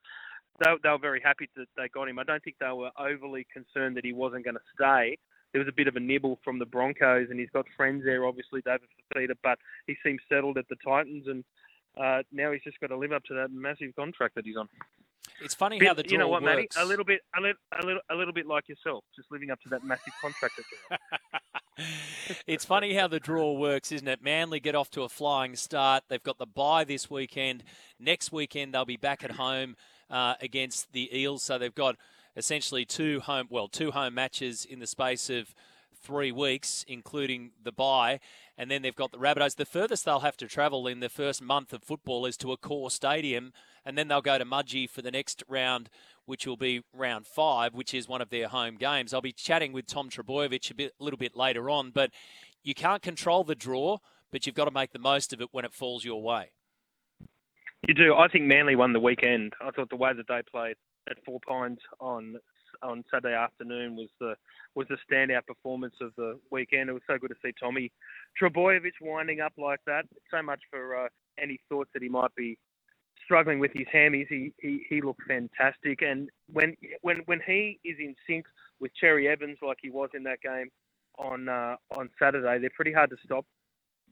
They, 0.59 0.71
they 0.83 0.89
were 0.89 0.97
very 0.97 1.21
happy 1.21 1.49
that 1.55 1.67
they 1.75 1.87
got 1.89 2.07
him. 2.07 2.19
I 2.19 2.23
don't 2.23 2.43
think 2.43 2.57
they 2.59 2.71
were 2.71 2.91
overly 2.97 3.47
concerned 3.51 3.97
that 3.97 4.05
he 4.05 4.13
wasn't 4.13 4.45
going 4.45 4.55
to 4.55 4.61
stay. 4.75 5.17
There 5.51 5.59
was 5.59 5.67
a 5.67 5.75
bit 5.75 5.87
of 5.87 5.95
a 5.95 5.99
nibble 5.99 6.39
from 6.43 6.59
the 6.59 6.65
Broncos, 6.65 7.27
and 7.29 7.39
he's 7.39 7.49
got 7.51 7.65
friends 7.77 8.03
there, 8.05 8.25
obviously, 8.25 8.61
David 8.65 8.89
Fifita, 9.15 9.35
but 9.43 9.59
he 9.87 9.95
seems 10.03 10.19
settled 10.27 10.57
at 10.57 10.67
the 10.67 10.75
Titans, 10.83 11.27
and 11.27 11.43
uh, 11.99 12.23
now 12.31 12.51
he's 12.51 12.63
just 12.63 12.79
got 12.79 12.87
to 12.87 12.97
live 12.97 13.11
up 13.11 13.23
to 13.25 13.35
that 13.35 13.51
massive 13.51 13.95
contract 13.95 14.35
that 14.35 14.45
he's 14.45 14.57
on. 14.57 14.67
It's 15.41 15.53
funny 15.53 15.79
Bit- 15.79 15.87
how 15.87 15.93
the 15.93 16.03
draw 16.03 16.11
you 16.11 16.17
know 16.17 16.27
what, 16.27 16.43
Matty? 16.43 16.63
works. 16.63 16.77
A 16.77 16.85
little 16.85 17.05
bit, 17.05 17.21
a 17.37 17.41
little, 17.41 17.57
a 17.79 17.85
little, 17.85 18.01
a 18.09 18.15
little 18.15 18.33
bit 18.33 18.47
like 18.47 18.67
yourself, 18.67 19.03
just 19.15 19.31
living 19.31 19.51
up 19.51 19.59
to 19.61 19.69
that 19.69 19.83
massive 19.83 20.13
contract 20.21 20.55
that 20.57 20.99
it's 22.47 22.65
funny 22.65 22.93
how 22.93 23.07
the 23.07 23.19
draw 23.19 23.53
works, 23.53 23.91
isn't 23.91 24.07
it? 24.07 24.21
Manly 24.21 24.59
get 24.59 24.75
off 24.75 24.89
to 24.91 25.03
a 25.03 25.09
flying 25.09 25.55
start. 25.55 26.03
They've 26.07 26.21
got 26.21 26.37
the 26.37 26.45
bye 26.45 26.83
this 26.83 27.09
weekend. 27.09 27.63
Next 27.99 28.31
weekend 28.31 28.73
they'll 28.73 28.85
be 28.85 28.97
back 28.97 29.23
at 29.23 29.31
home 29.31 29.75
uh, 30.13 30.35
against 30.39 30.93
the 30.93 31.09
Eels. 31.17 31.43
So 31.43 31.57
they've 31.57 31.73
got 31.73 31.97
essentially 32.37 32.85
two 32.85 33.19
home, 33.19 33.47
well, 33.49 33.67
two 33.67 33.91
home 33.91 34.13
matches 34.13 34.63
in 34.63 34.79
the 34.79 34.87
space 34.87 35.29
of 35.29 35.53
three 36.01 36.31
weeks, 36.31 36.85
including 36.87 37.51
the 37.61 37.71
bye. 37.71 38.19
And 38.57 38.69
then 38.69 38.83
they've 38.83 38.95
got 38.95 39.11
the 39.11 39.17
Rabbitohs. 39.17 39.55
The 39.55 39.65
furthest 39.65 40.05
they'll 40.05 40.19
have 40.19 40.37
to 40.37 40.47
travel 40.47 40.85
in 40.87 40.99
the 40.99 41.09
first 41.09 41.41
month 41.41 41.73
of 41.73 41.83
football 41.83 42.25
is 42.27 42.37
to 42.37 42.47
Accor 42.47 42.91
Stadium, 42.91 43.53
and 43.83 43.97
then 43.97 44.07
they'll 44.07 44.21
go 44.21 44.37
to 44.37 44.45
Mudgee 44.45 44.89
for 44.89 45.01
the 45.01 45.11
next 45.11 45.43
round, 45.47 45.89
which 46.25 46.45
will 46.45 46.57
be 46.57 46.83
round 46.93 47.25
five, 47.25 47.73
which 47.73 47.93
is 47.93 48.07
one 48.07 48.21
of 48.21 48.29
their 48.29 48.49
home 48.49 48.75
games. 48.75 49.13
I'll 49.13 49.21
be 49.21 49.31
chatting 49.31 49.73
with 49.73 49.87
Tom 49.87 50.09
Trbojevic 50.09 50.69
a 50.69 50.75
bit, 50.75 50.93
a 50.99 51.03
little 51.03 51.17
bit 51.17 51.35
later 51.35 51.69
on, 51.69 51.89
but 51.89 52.11
you 52.63 52.75
can't 52.75 53.01
control 53.01 53.43
the 53.43 53.55
draw, 53.55 53.97
but 54.31 54.45
you've 54.45 54.55
got 54.55 54.65
to 54.65 54.71
make 54.71 54.91
the 54.91 54.99
most 54.99 55.33
of 55.33 55.41
it 55.41 55.49
when 55.51 55.65
it 55.65 55.73
falls 55.73 56.05
your 56.05 56.21
way. 56.21 56.51
You 57.87 57.93
do. 57.93 58.15
I 58.15 58.27
think 58.29 58.45
Manly 58.45 58.75
won 58.75 58.93
the 58.93 58.99
weekend. 58.99 59.53
I 59.61 59.71
thought 59.71 59.89
the 59.89 59.97
way 59.97 60.13
that 60.13 60.27
they 60.27 60.41
played 60.49 60.75
at 61.09 61.17
Four 61.25 61.39
Pines 61.47 61.79
on 61.99 62.37
on 62.81 63.03
Saturday 63.11 63.35
afternoon 63.35 63.95
was 63.95 64.09
the 64.19 64.35
was 64.75 64.87
the 64.87 64.97
standout 65.09 65.45
performance 65.45 65.95
of 66.01 66.13
the 66.15 66.39
weekend. 66.49 66.89
It 66.89 66.93
was 66.93 67.01
so 67.07 67.17
good 67.17 67.29
to 67.29 67.35
see 67.43 67.53
Tommy 67.59 67.91
Trbojevic 68.41 68.93
winding 69.01 69.41
up 69.41 69.53
like 69.57 69.81
that. 69.85 70.05
So 70.31 70.41
much 70.41 70.61
for 70.69 71.05
uh, 71.05 71.07
any 71.37 71.59
thoughts 71.67 71.89
that 71.93 72.01
he 72.01 72.09
might 72.09 72.33
be 72.35 72.57
struggling 73.25 73.59
with 73.59 73.71
his 73.73 73.87
hammies. 73.93 74.27
He, 74.29 74.53
he 74.59 74.85
he 74.89 75.01
looked 75.01 75.23
fantastic, 75.27 76.01
and 76.01 76.29
when 76.51 76.75
when 77.01 77.17
when 77.25 77.41
he 77.45 77.79
is 77.83 77.97
in 77.99 78.15
sync 78.27 78.45
with 78.79 78.93
Cherry 78.95 79.27
Evans 79.27 79.57
like 79.61 79.77
he 79.81 79.89
was 79.89 80.09
in 80.13 80.23
that 80.23 80.41
game 80.41 80.69
on 81.17 81.49
uh, 81.49 81.75
on 81.97 82.09
Saturday, 82.17 82.59
they're 82.59 82.69
pretty 82.69 82.93
hard 82.93 83.09
to 83.09 83.17
stop 83.25 83.45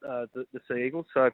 uh, 0.08 0.26
the, 0.34 0.46
the 0.52 0.60
Sea 0.68 0.88
Eagles. 0.88 1.06
So 1.14 1.30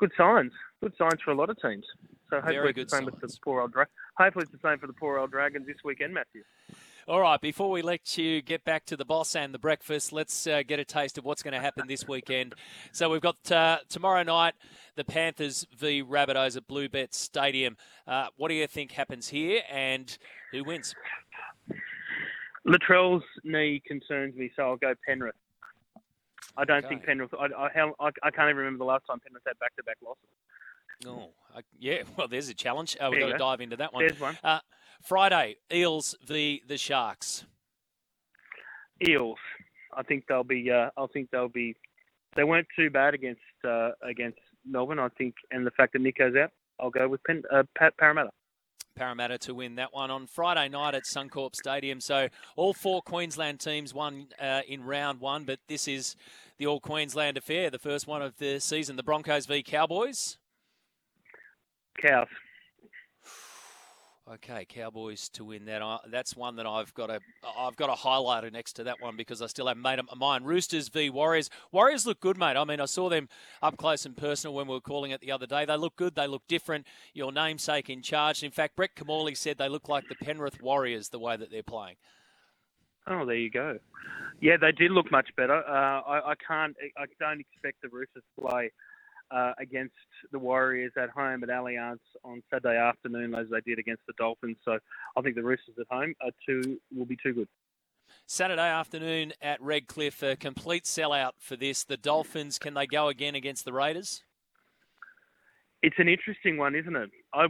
good 0.00 0.10
signs, 0.16 0.52
good 0.82 0.94
signs 0.96 1.20
for 1.22 1.30
a 1.30 1.34
lot 1.34 1.50
of 1.50 1.60
teams. 1.60 1.84
So 2.30 2.36
hopefully 2.36 2.56
Very 2.56 2.70
it's 2.70 2.90
the 2.92 2.96
same 2.96 3.04
with 3.04 3.20
the 3.20 3.38
poor 3.44 3.60
old 3.60 3.72
dra- 3.72 3.86
hopefully 4.16 4.44
it's 4.44 4.52
the 4.52 4.68
same 4.68 4.78
for 4.78 4.86
the 4.86 4.92
poor 4.94 5.18
old 5.18 5.30
Dragons 5.30 5.66
this 5.66 5.76
weekend, 5.84 6.14
Matthew. 6.14 6.42
All 7.08 7.20
right, 7.20 7.40
before 7.40 7.70
we 7.70 7.82
let 7.82 8.16
you 8.16 8.40
get 8.40 8.64
back 8.64 8.84
to 8.86 8.96
the 8.96 9.04
boss 9.04 9.34
and 9.34 9.52
the 9.52 9.58
breakfast, 9.58 10.12
let's 10.12 10.46
uh, 10.46 10.62
get 10.66 10.78
a 10.78 10.84
taste 10.84 11.18
of 11.18 11.24
what's 11.24 11.42
going 11.42 11.54
to 11.54 11.60
happen 11.60 11.88
this 11.88 12.06
weekend. 12.06 12.54
So 12.92 13.10
we've 13.10 13.20
got 13.20 13.50
uh, 13.50 13.78
tomorrow 13.88 14.22
night 14.22 14.54
the 14.96 15.04
Panthers 15.04 15.66
v 15.76 16.04
Rabbitohs 16.04 16.56
at 16.56 16.68
Bluebet 16.68 17.12
Stadium. 17.12 17.76
Uh, 18.06 18.28
what 18.36 18.48
do 18.48 18.54
you 18.54 18.66
think 18.66 18.92
happens 18.92 19.28
here, 19.28 19.62
and 19.70 20.16
who 20.52 20.62
wins? 20.62 20.94
Latrell's 22.66 23.24
knee 23.42 23.82
concerns 23.86 24.36
me, 24.36 24.52
so 24.54 24.62
I'll 24.62 24.76
go 24.76 24.94
Penrith. 25.04 25.34
I 26.56 26.64
don't 26.64 26.86
think 26.88 27.04
Penrith. 27.04 27.30
I, 27.38 27.46
I, 27.56 27.68
how- 27.74 27.94
I, 28.00 28.10
I 28.22 28.30
can't 28.30 28.46
even 28.50 28.56
remember 28.56 28.78
the 28.78 28.84
last 28.84 29.06
time 29.06 29.20
Penrith 29.20 29.42
had 29.46 29.58
back-to-back 29.58 29.96
losses. 30.04 30.24
Oh, 31.06 31.30
yeah. 31.78 32.02
Well, 32.16 32.28
there's 32.28 32.48
a 32.48 32.54
challenge. 32.54 32.96
Uh, 33.00 33.08
we've 33.10 33.20
got 33.20 33.28
to 33.32 33.38
dive 33.38 33.60
into 33.60 33.76
that 33.76 33.92
one. 33.92 34.06
There's 34.06 34.20
one. 34.20 34.36
Uh, 34.44 34.60
Friday, 35.02 35.56
Eels 35.72 36.14
v 36.26 36.62
the 36.66 36.76
Sharks. 36.76 37.44
Eels. 39.08 39.38
I 39.96 40.02
think 40.02 40.24
they'll 40.28 40.44
be. 40.44 40.70
Uh, 40.70 40.90
I 40.96 41.06
think 41.12 41.30
they'll 41.30 41.48
be. 41.48 41.74
They 42.36 42.44
weren't 42.44 42.68
too 42.76 42.90
bad 42.90 43.14
against 43.14 43.40
uh, 43.66 43.90
against 44.02 44.38
Melbourne. 44.64 44.98
I 44.98 45.08
think, 45.16 45.34
and 45.50 45.66
the 45.66 45.70
fact 45.72 45.94
that 45.94 46.02
Nicho's 46.02 46.36
out, 46.36 46.50
I'll 46.78 46.90
go 46.90 47.08
with 47.08 47.22
Pen, 47.24 47.42
uh, 47.52 47.62
Pa- 47.76 47.90
Parramatta. 47.98 48.30
Parramatta 49.00 49.38
to 49.38 49.54
win 49.54 49.76
that 49.76 49.94
one 49.94 50.10
on 50.10 50.26
Friday 50.26 50.68
night 50.68 50.94
at 50.94 51.04
Suncorp 51.04 51.56
Stadium. 51.56 52.02
So 52.02 52.28
all 52.54 52.74
four 52.74 53.00
Queensland 53.00 53.58
teams 53.58 53.94
won 53.94 54.26
uh, 54.38 54.60
in 54.68 54.84
round 54.84 55.20
one, 55.20 55.44
but 55.44 55.58
this 55.68 55.88
is 55.88 56.16
the 56.58 56.66
All 56.66 56.80
Queensland 56.80 57.38
affair, 57.38 57.70
the 57.70 57.78
first 57.78 58.06
one 58.06 58.20
of 58.20 58.36
the 58.36 58.60
season. 58.60 58.96
The 58.96 59.02
Broncos 59.02 59.46
v 59.46 59.62
Cowboys. 59.62 60.36
Cows. 61.98 62.26
Okay, 64.34 64.64
Cowboys 64.68 65.28
to 65.30 65.44
win 65.44 65.64
that. 65.64 65.82
I, 65.82 65.98
that's 66.08 66.36
one 66.36 66.54
that 66.56 66.66
I've 66.66 66.94
got 66.94 67.10
a 67.10 67.18
I've 67.58 67.74
got 67.74 67.90
a 67.90 67.94
highlighter 67.94 68.52
next 68.52 68.74
to 68.74 68.84
that 68.84 69.00
one 69.00 69.16
because 69.16 69.42
I 69.42 69.48
still 69.48 69.66
haven't 69.66 69.82
made 69.82 69.98
up 69.98 70.06
my 70.08 70.16
mind. 70.16 70.46
Roosters 70.46 70.88
v 70.88 71.10
Warriors. 71.10 71.50
Warriors 71.72 72.06
look 72.06 72.20
good, 72.20 72.38
mate. 72.38 72.56
I 72.56 72.64
mean, 72.64 72.80
I 72.80 72.84
saw 72.84 73.08
them 73.08 73.28
up 73.60 73.76
close 73.76 74.06
and 74.06 74.16
personal 74.16 74.54
when 74.54 74.68
we 74.68 74.74
were 74.74 74.80
calling 74.80 75.10
it 75.10 75.20
the 75.20 75.32
other 75.32 75.46
day. 75.46 75.64
They 75.64 75.76
look 75.76 75.96
good. 75.96 76.14
They 76.14 76.28
look 76.28 76.46
different. 76.46 76.86
Your 77.12 77.32
namesake 77.32 77.90
in 77.90 78.02
charge. 78.02 78.44
In 78.44 78.52
fact, 78.52 78.76
Brett 78.76 78.94
Kimmorley 78.94 79.36
said 79.36 79.58
they 79.58 79.68
look 79.68 79.88
like 79.88 80.04
the 80.08 80.14
Penrith 80.14 80.62
Warriors 80.62 81.08
the 81.08 81.18
way 81.18 81.36
that 81.36 81.50
they're 81.50 81.64
playing. 81.64 81.96
Oh, 83.08 83.26
there 83.26 83.34
you 83.34 83.50
go. 83.50 83.80
Yeah, 84.40 84.58
they 84.60 84.70
did 84.70 84.92
look 84.92 85.10
much 85.10 85.28
better. 85.36 85.56
Uh, 85.66 86.02
I, 86.02 86.30
I 86.30 86.34
can't. 86.46 86.76
I 86.96 87.06
don't 87.18 87.40
expect 87.40 87.82
the 87.82 87.88
Roosters 87.88 88.22
to 88.36 88.42
play 88.42 88.70
uh, 89.30 89.52
against 89.58 89.94
the 90.32 90.38
Warriors 90.38 90.92
at 91.00 91.10
home 91.10 91.42
at 91.42 91.48
Allianz 91.48 91.98
on 92.24 92.42
Saturday 92.50 92.78
afternoon 92.78 93.34
as 93.34 93.46
they 93.50 93.60
did 93.60 93.78
against 93.78 94.02
the 94.06 94.14
Dolphins. 94.18 94.56
So 94.64 94.78
I 95.16 95.20
think 95.22 95.36
the 95.36 95.42
Roosters 95.42 95.76
at 95.78 95.86
home 95.90 96.14
are 96.22 96.32
too 96.46 96.78
will 96.94 97.06
be 97.06 97.16
too 97.22 97.32
good. 97.32 97.48
Saturday 98.26 98.60
afternoon 98.62 99.32
at 99.40 99.60
Redcliffe, 99.60 100.22
a 100.22 100.36
complete 100.36 100.84
sellout 100.84 101.32
for 101.38 101.56
this. 101.56 101.84
The 101.84 101.96
Dolphins, 101.96 102.58
can 102.58 102.74
they 102.74 102.86
go 102.86 103.08
again 103.08 103.34
against 103.34 103.64
the 103.64 103.72
Raiders? 103.72 104.22
It's 105.82 105.96
an 105.98 106.08
interesting 106.08 106.56
one, 106.58 106.74
isn't 106.74 106.94
it? 106.94 107.10
I, 107.32 107.46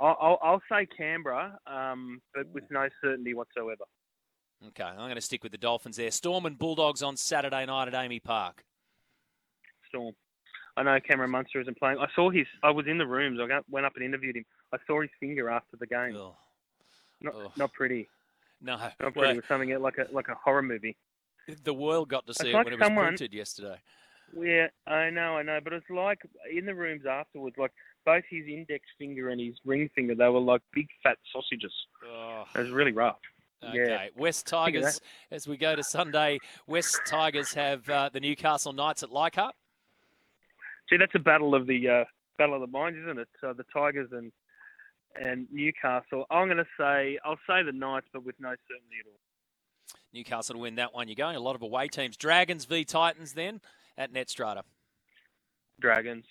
I'll, 0.00 0.38
I'll 0.42 0.62
say 0.70 0.86
Canberra, 0.86 1.58
um, 1.66 2.20
but 2.34 2.48
with 2.52 2.64
no 2.70 2.88
certainty 3.02 3.34
whatsoever. 3.34 3.84
Okay, 4.68 4.84
I'm 4.84 4.96
going 4.96 5.14
to 5.16 5.20
stick 5.20 5.42
with 5.42 5.52
the 5.52 5.58
Dolphins 5.58 5.96
there. 5.96 6.10
Storm 6.10 6.46
and 6.46 6.58
Bulldogs 6.58 7.02
on 7.02 7.16
Saturday 7.16 7.66
night 7.66 7.88
at 7.88 7.94
AAMI 7.94 8.22
Park. 8.22 8.64
Storm. 9.92 10.14
I 10.76 10.82
know 10.82 10.98
Cameron 11.00 11.30
Munster 11.30 11.60
isn't 11.60 11.78
playing. 11.78 11.98
I 11.98 12.06
saw 12.14 12.30
his. 12.30 12.46
I 12.62 12.70
was 12.70 12.86
in 12.86 12.96
the 12.98 13.06
rooms. 13.06 13.38
I 13.40 13.60
went 13.70 13.84
up 13.86 13.92
and 13.96 14.04
interviewed 14.04 14.36
him. 14.36 14.44
I 14.72 14.78
saw 14.86 15.02
his 15.02 15.10
finger 15.20 15.50
after 15.50 15.76
the 15.78 15.86
game. 15.86 16.16
Oh. 16.16 16.34
Not, 17.20 17.34
Oh. 17.34 17.52
not 17.56 17.72
pretty. 17.72 18.08
No, 18.60 18.76
Not 18.76 18.96
pretty. 18.98 19.18
well, 19.20 19.30
it 19.30 19.36
was 19.36 19.44
something 19.48 19.80
like 19.80 19.98
a 19.98 20.06
like 20.12 20.28
a 20.28 20.34
horror 20.34 20.62
movie. 20.62 20.96
the 21.64 21.74
world 21.74 22.08
got 22.08 22.26
to 22.26 22.34
see 22.34 22.50
it 22.50 22.54
like 22.54 22.64
when 22.64 22.74
it 22.74 22.80
was 22.80 22.88
printed 22.88 23.34
yesterday. 23.34 23.76
Yeah, 24.34 24.68
I 24.86 25.10
know, 25.10 25.36
I 25.36 25.42
know, 25.42 25.58
but 25.62 25.72
it's 25.74 25.90
like 25.90 26.20
in 26.50 26.64
the 26.64 26.74
rooms 26.74 27.04
afterwards, 27.04 27.56
like 27.58 27.72
both 28.06 28.24
his 28.30 28.46
index 28.46 28.84
finger 28.98 29.28
and 29.28 29.40
his 29.40 29.54
ring 29.66 29.90
finger, 29.94 30.14
they 30.14 30.28
were 30.28 30.40
like 30.40 30.62
big 30.72 30.88
fat 31.02 31.18
sausages. 31.32 31.72
Oh. 32.08 32.44
It 32.54 32.58
was 32.60 32.70
really 32.70 32.92
rough. 32.92 33.18
Okay, 33.62 33.78
Yeah. 33.86 34.06
West 34.16 34.46
Tigers, 34.46 35.00
as 35.30 35.46
we 35.46 35.56
go 35.56 35.76
to 35.76 35.82
Sunday, 35.84 36.38
West 36.66 36.98
Tigers 37.06 37.52
have 37.54 37.88
uh, 37.90 38.08
the 38.12 38.20
Newcastle 38.20 38.72
Knights 38.72 39.02
at 39.02 39.10
Leichhardt. 39.12 39.54
See, 40.92 40.98
that's 40.98 41.14
a 41.14 41.18
battle 41.18 41.54
of 41.54 41.66
the 41.66 41.88
uh, 41.88 42.04
battle 42.36 42.54
of 42.54 42.60
the 42.60 42.66
minds, 42.66 42.98
isn't 43.02 43.18
it? 43.18 43.28
Uh, 43.42 43.54
the 43.54 43.64
Tigers 43.72 44.10
and 44.12 44.30
and 45.18 45.46
Newcastle. 45.50 46.26
I'm 46.30 46.48
going 46.48 46.58
to 46.58 46.66
say 46.78 47.18
I'll 47.24 47.38
say 47.48 47.62
the 47.62 47.72
Knights, 47.72 48.08
but 48.12 48.24
with 48.24 48.34
no 48.38 48.50
certainty 48.50 48.96
at 49.00 49.06
all. 49.06 49.98
Newcastle 50.12 50.54
to 50.56 50.60
win 50.60 50.74
that 50.74 50.92
one. 50.92 51.08
You're 51.08 51.14
going 51.14 51.36
a 51.36 51.40
lot 51.40 51.56
of 51.56 51.62
away 51.62 51.88
teams. 51.88 52.18
Dragons 52.18 52.66
v 52.66 52.84
Titans 52.84 53.32
then 53.32 53.62
at 53.96 54.12
Netstrata. 54.12 54.62
Dragons, 55.80 56.26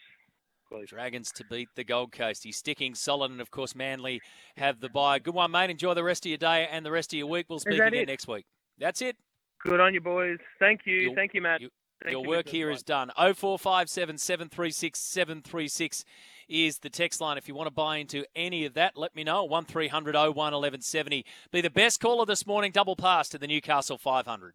please. 0.72 0.90
Dragons 0.90 1.32
to 1.32 1.44
beat 1.50 1.70
the 1.76 1.84
Gold 1.84 2.12
Coast. 2.12 2.44
He's 2.44 2.58
sticking 2.58 2.94
solid, 2.94 3.32
and 3.32 3.42
of 3.42 3.50
course, 3.50 3.74
Manly 3.74 4.22
have 4.58 4.80
the 4.80 4.90
bye. 4.90 5.18
Good 5.18 5.34
one, 5.34 5.50
mate. 5.50 5.72
Enjoy 5.72 5.96
the 5.96 6.04
rest 6.04 6.24
of 6.26 6.30
your 6.30 6.38
day 6.38 6.68
and 6.72 6.86
the 6.86 6.92
rest 6.92 7.12
of 7.14 7.18
your 7.18 7.28
week. 7.28 7.48
We'll 7.50 7.60
speak 7.60 7.80
again 7.82 7.96
it? 7.96 8.08
next 8.08 8.28
week. 8.28 8.46
That's 8.78 9.02
it. 9.02 9.18
Good 9.64 9.80
on 9.80 9.96
you, 9.96 10.02
boys. 10.02 10.38
Thank 10.60 10.82
you, 10.86 10.96
You'll- 10.96 11.16
thank 11.16 11.34
you, 11.34 11.42
Matt. 11.42 11.62
Thank 12.04 12.14
Your 12.14 12.24
you, 12.24 12.30
work 12.30 12.48
Mr. 12.48 12.52
here 12.52 12.76
done. 12.86 13.12
0457 13.16 14.18
736 14.18 15.00
736 15.00 16.06
is 16.50 16.80
the 16.80 16.90
text 16.90 17.22
line. 17.22 17.38
If 17.38 17.48
you 17.48 17.56
want 17.56 17.68
to 17.68 17.74
buy 17.74 17.98
into 17.98 18.26
any 18.36 18.66
of 18.66 18.74
that, 18.74 18.98
let 18.98 19.16
me 19.16 19.24
know. 19.24 19.44
1300 19.44 20.16
01 20.16 20.36
1170. 20.36 21.26
Be 21.52 21.62
the 21.62 21.70
best 21.70 22.00
caller 22.00 22.26
this 22.26 22.48
morning. 22.48 22.72
Double 22.72 22.96
pass 22.96 23.30
to 23.30 23.38
the 23.38 23.48
Newcastle 23.48 23.98
500. 23.98 24.54